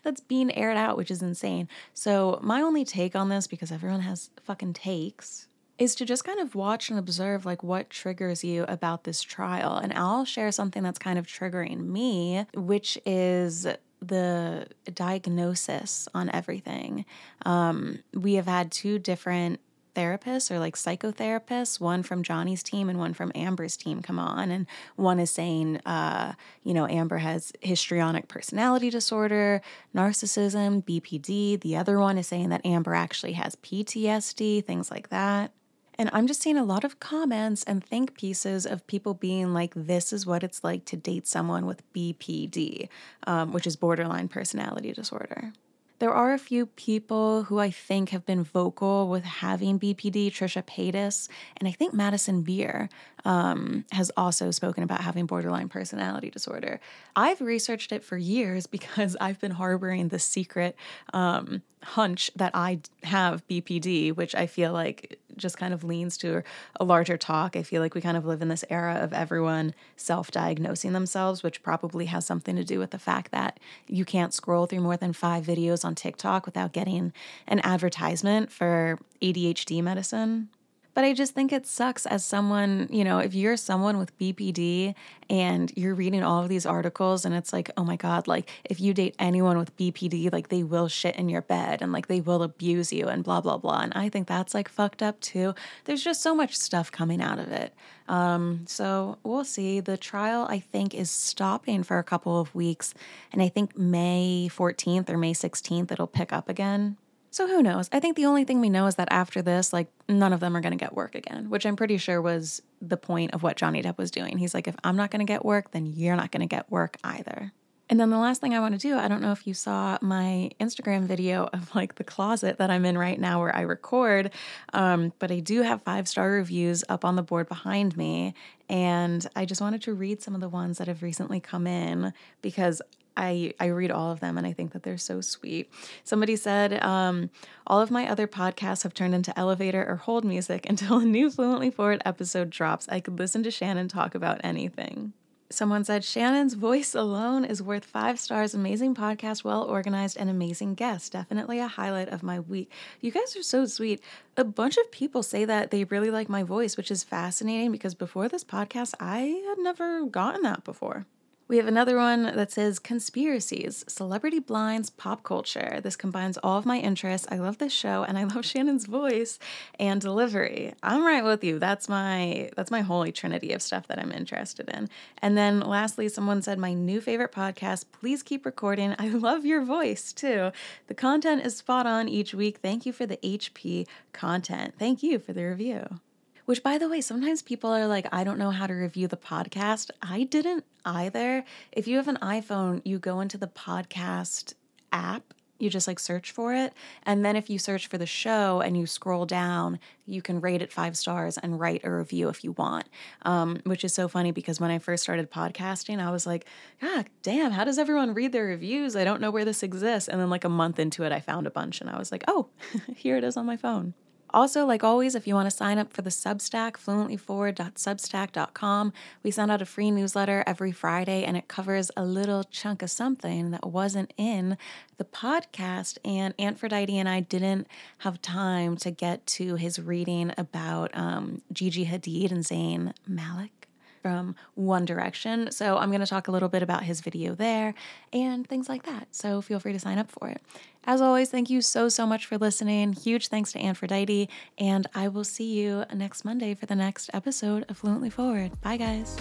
[0.03, 1.69] that's being aired out, which is insane.
[1.95, 5.49] So, my only take on this, because everyone has fucking takes,
[5.79, 9.77] is to just kind of watch and observe like what triggers you about this trial.
[9.77, 13.67] And I'll share something that's kind of triggering me, which is
[14.09, 17.05] the diagnosis on everything.
[17.45, 19.61] Um, we have had two different
[19.95, 24.51] therapists or like psychotherapists, one from Johnny's team and one from Amber's team come on.
[24.51, 24.67] And
[24.97, 29.63] one is saying, uh, you know, Amber has histrionic personality disorder,
[29.95, 31.61] narcissism, BPD.
[31.61, 35.53] The other one is saying that Amber actually has PTSD, things like that.
[35.99, 39.73] And I'm just seeing a lot of comments and think pieces of people being like,
[39.77, 42.89] this is what it's like to date someone with BPD,
[43.27, 45.53] um, which is borderline personality disorder.
[46.01, 50.63] There are a few people who I think have been vocal with having BPD, Trisha
[50.63, 52.89] Paytas, and I think Madison Beer
[53.25, 56.81] um, has also spoken about having borderline personality disorder.
[57.15, 60.77] I've researched it for years because I've been harboring the secret
[61.13, 66.43] um, hunch that I have BPD, which I feel like just kind of leans to
[66.77, 67.57] a larger talk.
[67.57, 71.43] I feel like we kind of live in this era of everyone self diagnosing themselves,
[71.43, 74.97] which probably has something to do with the fact that you can't scroll through more
[74.97, 77.13] than five videos on TikTok without getting
[77.47, 80.49] an advertisement for ADHD medicine.
[80.95, 84.95] But I just think it sucks as someone, you know, if you're someone with BPD
[85.29, 88.81] and you're reading all of these articles and it's like, oh my God, like if
[88.81, 92.21] you date anyone with BPD, like they will shit in your bed and like they
[92.21, 93.81] will abuse you and blah, blah, blah.
[93.81, 95.55] And I think that's like fucked up too.
[95.85, 97.75] There's just so much stuff coming out of it.
[98.07, 99.81] Um, so we'll see.
[99.81, 102.95] The trial, I think, is stopping for a couple of weeks.
[103.33, 106.97] And I think May 14th or May 16th, it'll pick up again.
[107.35, 107.89] So who knows?
[107.91, 110.57] I think the only thing we know is that after this, like none of them
[110.57, 113.57] are going to get work again, which I'm pretty sure was the point of what
[113.57, 114.39] Johnny Depp was doing.
[114.39, 116.71] He's like, if I'm not going to get work, then you're not going to get
[116.71, 117.53] work either.
[117.91, 119.99] And then the last thing I want to do, I don't know if you saw
[120.01, 124.31] my Instagram video of like the closet that I'm in right now where I record,
[124.73, 128.35] um, but I do have five star reviews up on the board behind me.
[128.69, 132.13] And I just wanted to read some of the ones that have recently come in
[132.43, 132.81] because
[133.17, 135.71] I, I read all of them and I think that they're so sweet.
[136.03, 137.31] Somebody said, um,
[137.67, 141.31] All of my other podcasts have turned into elevator or hold music until a new
[141.31, 142.89] Fluently Forward episode drops.
[142.89, 145.13] I could listen to Shannon talk about anything.
[145.51, 148.55] Someone said, Shannon's voice alone is worth five stars.
[148.55, 151.13] Amazing podcast, well organized, and amazing guest.
[151.13, 152.73] Definitely a highlight of my week.
[153.01, 154.03] You guys are so sweet.
[154.37, 157.95] A bunch of people say that they really like my voice, which is fascinating because
[157.95, 161.07] before this podcast, I had never gotten that before.
[161.47, 165.79] We have another one that says conspiracies, celebrity blinds, pop culture.
[165.83, 167.27] This combines all of my interests.
[167.31, 169.39] I love this show and I love Shannon's voice
[169.79, 170.73] and delivery.
[170.83, 171.59] I'm right with you.
[171.59, 174.89] That's my that's my holy trinity of stuff that I'm interested in.
[175.19, 178.95] And then lastly, someone said my new favorite podcast, please keep recording.
[178.99, 180.51] I love your voice too.
[180.87, 182.59] The content is spot on each week.
[182.59, 184.75] Thank you for the HP content.
[184.79, 186.01] Thank you for the review.
[186.45, 189.17] Which, by the way, sometimes people are like, I don't know how to review the
[189.17, 189.91] podcast.
[190.03, 191.45] I didn't either.
[191.73, 194.55] If you have an iPhone, you go into the podcast
[194.93, 196.73] app, you just like search for it.
[197.05, 200.61] And then if you search for the show and you scroll down, you can rate
[200.61, 202.89] it five stars and write a review if you want.
[203.23, 206.47] Um, which is so funny because when I first started podcasting, I was like,
[206.81, 208.97] God damn, how does everyone read their reviews?
[208.97, 210.09] I don't know where this exists.
[210.09, 212.25] And then like a month into it, I found a bunch and I was like,
[212.29, 212.49] oh,
[212.97, 213.95] here it is on my phone.
[214.35, 218.93] Also, like always, if you want to sign up for the Substack, fluentlyforward.substack.com,
[219.23, 222.91] we send out a free newsletter every Friday and it covers a little chunk of
[222.91, 224.59] something that wasn't in
[224.97, 225.99] the podcast.
[226.05, 231.87] And Antphrodite and I didn't have time to get to his reading about um, Gigi
[231.87, 233.64] Hadid and Zayn Malik
[234.05, 235.51] from One Direction.
[235.51, 237.73] So I'm going to talk a little bit about his video there
[238.13, 239.09] and things like that.
[239.13, 240.43] So feel free to sign up for it.
[240.85, 242.93] As always, thank you so, so much for listening.
[242.93, 244.29] Huge thanks to Antphrodite.
[244.59, 248.61] And I will see you next Monday for the next episode of Fluently Forward.
[248.61, 249.17] Bye, guys.